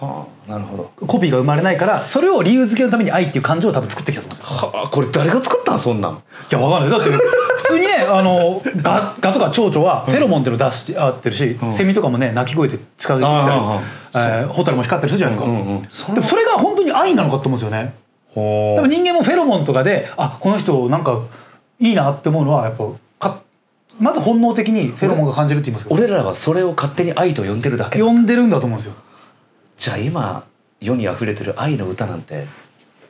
[0.00, 0.50] はあ。
[0.50, 0.90] なるほど。
[1.06, 4.68] コピーが生まれないからそれを理由付けのために愛っていう感情を多分作ってきたと思うんですよ。
[4.70, 6.12] はあこれ誰が作ったんそんなん？
[6.14, 6.16] い
[6.50, 13.80] やわかんないだって普通にね あのガガとか蝶々はフェロモンっていうのを出して合ってるし、セミとかもね鳴き声で近づいてきたりあ
[14.14, 17.94] えーホタルも光ったりするじゃないですか、うんうんそでもそれが本当に愛なのかと思うんですよね。
[18.34, 21.18] ほ多分人間もフェロモンとかであこの人なんか
[21.80, 22.84] いいなって思うのはやっぱ
[23.30, 23.38] か
[23.98, 28.00] まず本能的にフェロモンが感じるって言いますけど俺らはそれを勝手に愛と呼んでるだけ。
[28.02, 28.94] 呼んでるんだと思うんですよ
[29.76, 30.46] じゃあ今
[30.80, 32.46] 世に溢れてる愛の歌なんて。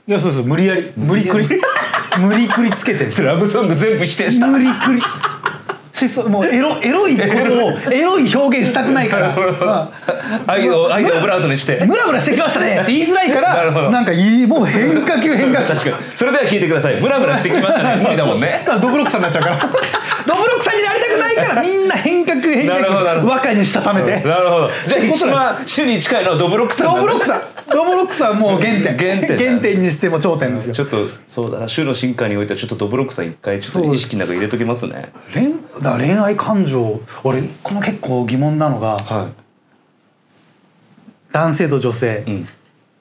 [0.07, 0.93] いやそうです無理やり。
[0.97, 1.49] 無理くり。
[2.19, 5.03] 無理くりつけてラブソング全部否定無理くり
[5.97, 8.27] しそもうエロエロいことを エロい。
[8.35, 9.91] 表現したくないから、ま
[10.47, 11.81] 愛を愛をオブラートにして。
[11.83, 12.81] あ、ムラムラしてきましたね。
[12.83, 13.85] って言いづらいかなるほど。
[13.87, 15.97] らなんかいいもう変化球変化球確かに。
[16.15, 17.01] それでは聞いてください。
[17.01, 17.97] ムラムラしてきましたね。
[18.03, 18.61] 無理だもんね。
[18.65, 19.59] だからドブロックさんになっちゃうから。
[20.27, 22.83] ドブロックさんになりたくないからみんな変化球変化球
[23.27, 24.11] 和歌にしたためて。
[24.29, 24.71] なるほど。
[24.87, 27.41] じゃあ一番主に近いのはドブロックさんドブロックさん。
[27.71, 28.97] ドブロックさんもう原点。
[28.97, 30.75] 原点だ原点にしても頂点ですよ。
[30.75, 31.67] ちょっとそうだな。
[31.69, 35.11] 種の進化においてはちょっとドブロックさん一回ちょっと意識の中入れときますね。
[35.35, 35.55] 恋
[35.87, 39.31] だから恋愛感情俺この結構疑問なのがは
[41.31, 42.25] 男性と女性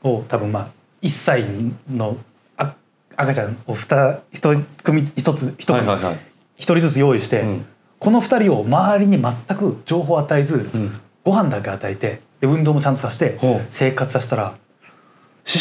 [0.03, 0.69] を多分まあ
[1.01, 1.45] 1歳
[1.89, 2.17] の
[2.57, 2.75] あ
[3.15, 6.19] 赤ちゃんを2一組一つ一組はいはいはい。
[6.57, 7.65] 一人ずつ用意して、うん。
[7.99, 10.99] この2人を周りに全く情報を与えず、うん。
[11.23, 14.55] ご飯だけ与えてで運動もちゃんとさせて生活させたら思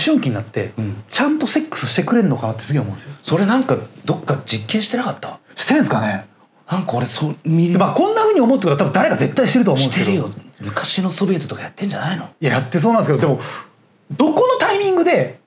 [0.05, 1.03] 春期になって、ん。
[1.09, 3.15] ちゃんとセックスしてくれるのかなってすげえ思うんですよ。
[3.23, 5.39] それなんかどっか実験してなかった？
[5.55, 6.27] してんすかね？
[6.71, 10.11] なんか俺そう見でまあこんなふうに思ってるから多分誰か絶対してると思うんですけど。
[10.11, 10.47] してるよ。
[10.61, 12.25] 昔のソビエトとかやってんじゃないの？
[12.41, 13.41] いややってそうなんですけどでも
[14.13, 15.41] どこのタイミングで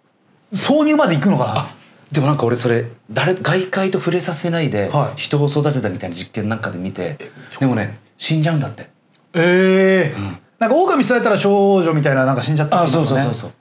[0.53, 1.70] 挿入まで行くのかな？
[2.11, 5.20] でもなんか俺それ誰外界と触れさせないではい。
[5.20, 7.18] 人を育てたみたいな実験なんかで見て
[7.59, 8.89] でもね死んじゃうんだって。
[9.34, 10.22] ええ
[10.59, 13.51] なんか狼伝えたら少女みたいななんか死んじゃったあそうそうそうそう。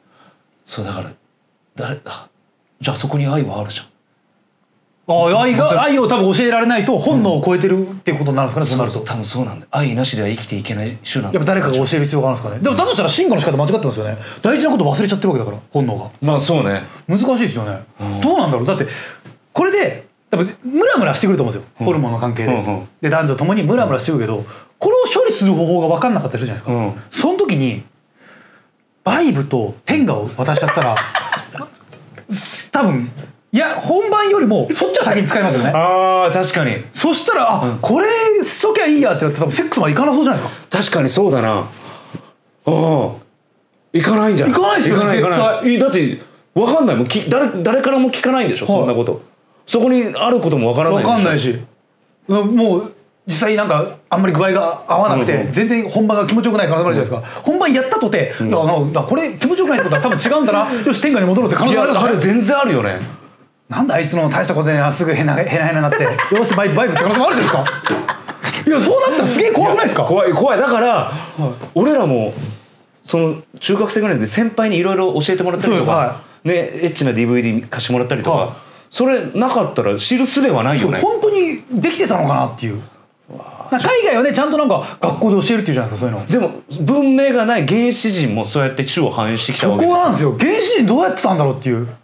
[0.64, 1.12] そうだから
[1.74, 2.28] 誰だ
[2.80, 3.86] じゃあそこに愛はあるじゃん
[5.08, 9.00] あ愛が愛を多分教えられないと本能を超えてるっていうことになるんですかね、そうなると。
[9.00, 9.64] 多分そうなんだ。
[9.64, 11.38] よ愛なしでは生きていけない種なんだ。
[11.38, 12.60] やっぱ誰かが教える必要があるんですかね。
[12.60, 14.18] でもだとしたら進化の仕方間違ってますよね。
[14.42, 16.10] 大事なこと忘れちゃってるわけだから本能が。
[16.20, 16.82] まあそうね。
[17.06, 17.84] 難しいですよね、
[18.20, 18.66] どうなんだろう。
[18.66, 18.86] だって
[19.52, 24.44] これで多分ムラムラしてくると思うんですよ、ホルモンの関係で、で男女ともにムラムラしてくるけど
[24.78, 27.02] これを処理する方法が分かんなかったりするじゃないですか、うん。
[27.10, 27.84] その時に
[29.04, 30.96] バイブと天下を渡しちゃったら
[32.72, 33.10] 多分
[33.52, 35.72] いや本番よりもそっちを先に使いますよね。
[35.74, 36.84] あー確かに。
[36.92, 38.08] そしたらあ、これ
[38.44, 40.78] しときゃいいやってなって多分セックスまでいかなそうじゃないですか。
[40.78, 41.68] 確かにそうだな。
[42.66, 42.72] うん。
[43.92, 44.54] 行かないんじゃない？
[44.54, 46.20] 行かないですよ行かないだって
[46.54, 47.06] 分かんないもん。
[47.06, 48.76] き誰誰からも聞かないんでしょ、はい。
[48.78, 49.22] そんなこと。
[49.64, 51.22] そこにあることも分からない分でしょ？
[51.22, 51.58] かんないし。
[52.28, 52.92] うんもう
[53.26, 55.52] 実際なんかあんまり具合が合わなくて、うんうん。
[55.52, 60.72] 全然本番が気持ちよくない可能性もあるじゃないですか、本番やったとて、いやあのだこれ気持ちよくないってことは多分違うんだな。
[60.72, 63.00] よし天下に戻ろうって可能いや性もあるあれ全然あるよね
[63.68, 66.04] なんだあいつの大したことねえなすぐへなへなへなになって
[66.34, 68.66] よしバイブバイブって可能性もあるじゃないですか。
[68.70, 70.02] いやそうなったらすげえ怖くないですか？
[70.04, 70.58] 怖い怖い。
[70.58, 71.12] だから、
[71.74, 72.32] 俺らも
[73.04, 78.50] その中学生ぐらいで先輩にいろいろ教えてもらったりとか、はねエッチな DVD 貸してもらったりとか、はい。
[78.90, 80.98] それなかったら知るすべはないよね。
[81.00, 82.80] 本当にできてたのかなっていう。
[83.70, 86.26] 海外はねちゃんとなんか学校で教えるっていうじゃないですかそういうの。
[86.26, 90.36] でも文明がない原始人もそうやって種を反映してきたそわけこなんですよ。
[90.38, 91.78] 原始人どうやってたんだろうっていう。
[91.78, 91.94] まあ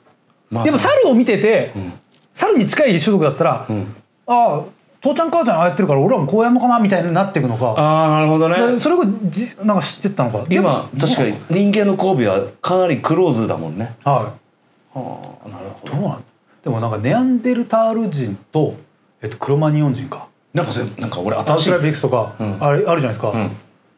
[0.65, 1.93] でも猿を見てて、ん。
[2.35, 3.95] 猿に近い種族だったら、ん。
[4.27, 4.63] ああ
[5.01, 7.71] 父ちゃん母ちゃんああやってるから俺らもこうやんのかなみたいになっていくのか。
[7.73, 8.73] ああなるほどね。
[8.73, 10.45] でそれをじなんか知ってったのか？
[10.47, 13.97] で今も確かに人間の交尾はかなりクローズだもんね。
[14.05, 16.25] ははあなるほいどうなん？
[16.63, 18.77] でもなんかネアンデルタール人と、
[19.21, 20.29] えっと、クロマニオン人か。
[20.55, 22.65] なんかそれなんか俺ア新しいウストラリアビクスとか、うん。
[22.65, 23.51] あれあるじゃないですか、うん。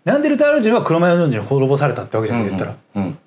[0.06, 2.76] ネアンデルタール人はクロマニオン人に滅ぼされたってわけじゃない、言ったら。
[2.94, 3.18] うんうん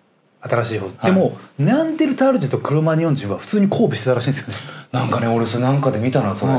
[0.48, 4.54] 新しい方、いでもネアンデルタール人とクロマニオン人は普通に交尾してたらしいんですよね。
[4.92, 6.54] なんかね俺それなんかで見たなそれ。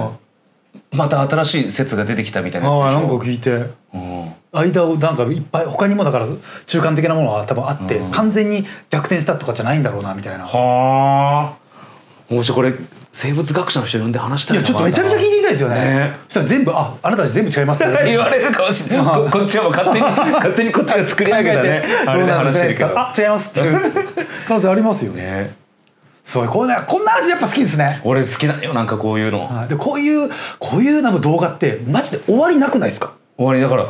[0.92, 3.18] また新しい説が出てきたみたいなああなんやつでしょ。
[3.18, 3.50] か聞いて。
[3.94, 4.34] うん。
[4.52, 6.26] 間をなんかいっぱい他にもだから
[6.66, 8.10] 中間的なものは多分あって、うん。
[8.10, 11.56] 完全に逆転したとかじゃないんだろうなみたいな、は
[12.30, 12.34] あ。
[12.34, 12.72] もしこれ
[13.20, 15.74] 生物学者の人呼んで話したいいやちょっとめちゃめちゃ聞いてみたいですよね。
[15.74, 16.16] ね。
[16.28, 19.06] そしたら全部ああなたたち全部違いますって 言われるかもしれない。
[19.06, 21.82] ここっちはもう勝手に 勝手にこっちが作り上げたね。
[22.06, 22.90] あれで話してるけど。
[22.96, 23.92] あ違いますっていう。
[24.46, 25.22] 可能性ありますよね。
[25.22, 25.54] ね。
[26.22, 28.00] そうこういうのこんな話やっぱ好きですね。
[28.04, 29.48] 俺好きだよなんかこういうの。
[29.52, 29.68] はい。
[29.68, 33.14] でこういうこういうなんか動画ってマジで終わりなくないですか？
[33.36, 33.88] 終わりだから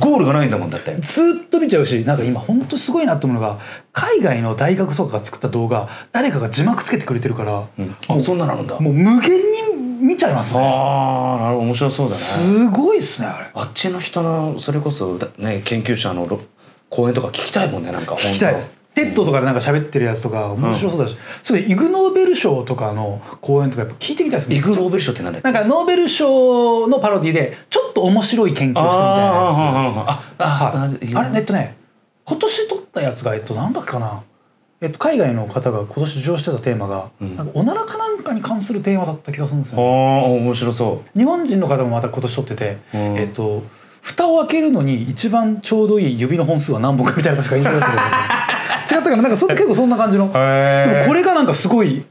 [0.00, 0.96] ゴールがないんだもんだって。
[1.00, 3.58] ずーっと見ちゃうしなんか今ほんとすごいなと思うのが
[3.92, 7.96] 海外の大学とかが作った動画誰かが字幕つけてくれてるから、うん。
[8.08, 8.78] あそんなのあるんだ。
[8.80, 10.60] もう無限に見ちゃいますね。
[10.60, 12.20] ああなるほど面白そうだね。
[12.20, 13.50] すごいっすねあれ。
[13.54, 16.40] あっちの人のそれこそだね研究者のろ
[16.90, 24.56] 講演とか聞きたいもんねなんか聞きたいです TEDとかでなんか喋ってるやつとか面白そうだし、それイグ・ノーベル賞とかの講演とかやっぱ聞いてみたいですね。
[24.56, 29.56] イグ・ノーベル賞って何だなんかノーベル賞のパロディでちょっと面白い研究をしたみたいなやつ。
[29.56, 31.14] ああああはい。
[31.14, 31.76] あれえっとね
[32.24, 34.22] 今年取ったやつがえっとなんだっけかな。
[34.80, 37.36] えっと海外の方が今年受賞してたテーマが、うん。
[37.36, 43.00] なんかおならかなんかに関するテーマだった気がするんですよ、あね、あ面白そ日本人の方もまた今年取ってて、うん。
[43.16, 43.62] えっと
[44.00, 48.54] 蓋を開けるのに一番ちょうどいい指の本数は何本かみたいな確か印象だったと思うんですよ。
[48.54, 48.57] 違
[48.96, 49.22] ったかな？
[49.22, 50.32] なんかそ結構そんな感じの。
[50.32, 52.04] でもこれがなんかすごい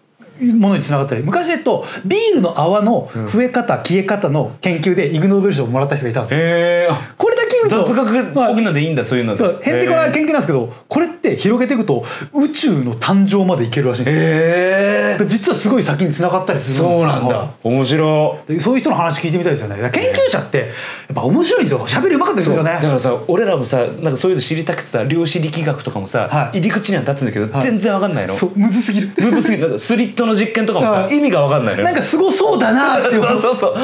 [0.54, 6.40] ものにつながったり昔えっとビールの泡の増え方、消え方の研究でイグ・ノーベル賞をもらった人がいたんですよ。
[6.40, 6.44] へ
[6.84, 9.40] えあこれだけ見ると雑学っぽくのでいいんだそういうので。
[9.40, 14.24] そうへんてこな研究なんですけどこれって広げていくと宇宙の誕生までいけるらしいんですよ。
[14.24, 18.40] へえで実はすごい先に繋がったりするそうなんはだ面白。
[18.50, 19.90] いでそういう人の話聞いてみたいですよね。
[19.92, 21.88] 研究者ってやっぱ面白いんですよ。
[21.88, 22.72] 喋りうまかったですよね。
[22.72, 26.60] だからさ俺らもさなんかそういうの知りたくてさ量子力学とかもさ、はい。
[26.60, 28.34] 入り口には立つんだけど、全然わかんないの。
[28.34, 29.10] そうむずすぎる。
[29.18, 29.64] むずすぎる。
[29.64, 31.86] なんかスリットの実験とかもさ、はい意味がわかんないのよ。
[31.86, 33.22] なんかすごそうだなっていう。
[33.26, 33.76] そうそうそう。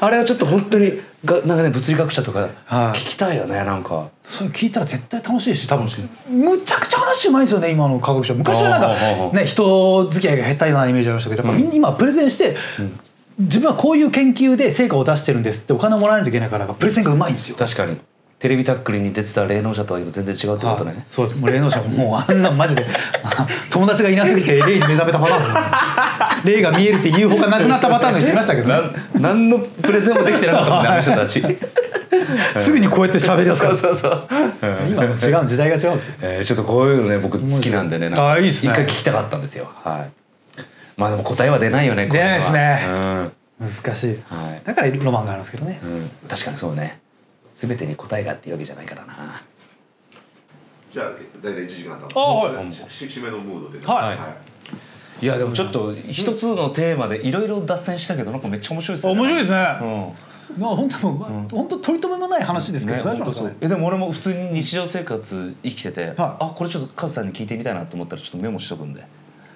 [0.00, 2.98] あれはちょっと本当にがなんかね物理学者とかはい。
[2.98, 4.08] 聞きたいよねなんか。
[4.22, 5.68] そういう聞いたら絶対楽しいし。
[5.68, 5.86] 多分
[6.30, 8.34] むちゃくちゃ話うまいですよね今の科学者。
[8.34, 8.94] 昔はなんか
[9.32, 12.56] ね人付き合いが下手なイメージありましたけどやっぱみんな今プレゼンして、
[13.38, 17.56] 自分はこういう研究で成果を出してるんですってお金をもらわないといけないからプレゼンがうまいんですよ。
[17.56, 17.98] 確かに
[18.38, 21.06] テレビタックルに出てた霊能者とは今全然違うってことね。
[21.08, 21.38] そうです。
[21.38, 22.84] もう霊能者ももうあんなマジで
[23.72, 25.60] 友達がいなすぎて霊に目覚めたパターンですよね。
[26.56, 31.42] 霊が見えるって言うほかなくなったパターンの人いましたけど、なん何のプレゼンもできてなかったもんねあの人たち。
[32.56, 34.28] すぐにこうやって喋り出すかそうらそうそう、
[34.88, 36.14] 今も違う時代が違うんですよ。
[36.20, 38.42] えーちょっとこういうのね僕好きなんでねなん。
[38.42, 38.72] いいっすね。
[38.72, 39.70] 一回聞きたかったんですよ。
[39.82, 40.60] はい。
[40.96, 42.86] まあでも答えは出ないよね出ないですね。
[42.88, 43.32] うん。
[43.60, 44.18] 難しい。
[44.28, 44.60] はい。
[44.64, 45.80] だからロマンがあるんですけどね。
[45.82, 47.00] うん、確かにそうね
[47.56, 49.42] 全てに答えがあっていうわけじゃないからな。
[50.90, 52.70] じゃあ大体1時間経ったあはい。
[52.72, 53.86] し締めのムードでね。
[53.86, 54.14] は
[55.20, 55.24] い。
[55.24, 55.26] い。
[55.26, 59.20] やでもちょっと一つのテーマでいろいろ脱線したけどなんかめっちゃ面白いですよね。
[59.20, 59.56] 面白いですね。
[59.80, 60.60] うん。
[60.60, 63.48] まあ本当もう本当取り留めもない話ですけど、ね、大丈夫ですか？
[63.48, 66.14] ねえでも俺も普通に日常生活生きてて、はい。
[66.18, 69.02] あこれちょっとカズさんに聞いてみたいなと思ったらちょっとメモしとくんで。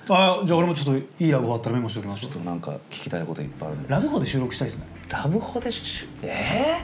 [0.09, 2.22] あじゃあ俺もちょっといいラブホあったらメモしておきます。
[2.22, 3.88] ちょっとなんか聞きたいこといっぱいあるんで。
[3.88, 4.86] ラブホで収録したいですね。
[5.09, 6.82] ラブホでしゅえ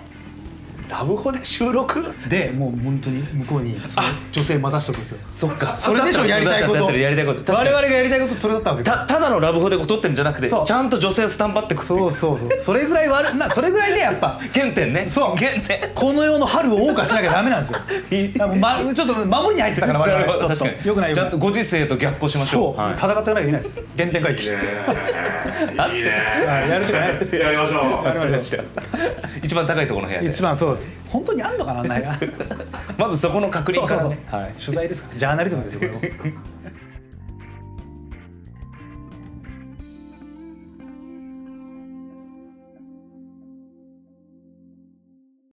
[0.88, 2.04] ラブホで収録？
[2.28, 3.76] でもう本当に向こうに
[4.32, 5.18] 女性待たしとくんですよ。
[5.30, 5.76] そっか。
[5.76, 6.74] それでしょやりたいこと。
[6.74, 7.52] だったらやりたいこと。
[7.52, 7.70] 我に。
[7.70, 12.50] 々がやりたいことそれだったわけたただのラブホで撮ってるんじゃなくてちゃんと女性スタンバってくそうそうそう。
[12.60, 15.08] それぐらい悪なそれぐらいでやっぱ原点ね。
[15.08, 15.36] そう。
[15.36, 15.90] 原点。
[15.94, 18.48] この世の春を謳歌しなきゃダメなんですよ。
[18.56, 20.48] ま、ちょっと守りに入ってたから我々ちょっと。
[20.48, 22.92] 確かによくないちゃんとご時世と逆行しましょそう、うはい。
[22.94, 23.74] 戦っていかなきゃいけないです。
[23.96, 26.10] 原点回帰いいねいいね
[26.46, 27.36] はいやるしかないです。
[27.36, 28.06] やりましょう。
[28.06, 28.64] やりましょう。
[29.42, 30.28] 一番高いところの部屋で。
[30.28, 30.88] 一番そうです。
[31.08, 32.18] 本当にあんのかなないな
[32.98, 34.18] まずそこの確認からね。
[34.26, 34.52] はい。
[34.54, 35.18] 取材ですから。
[35.18, 36.00] ジャーナリズムですよこれも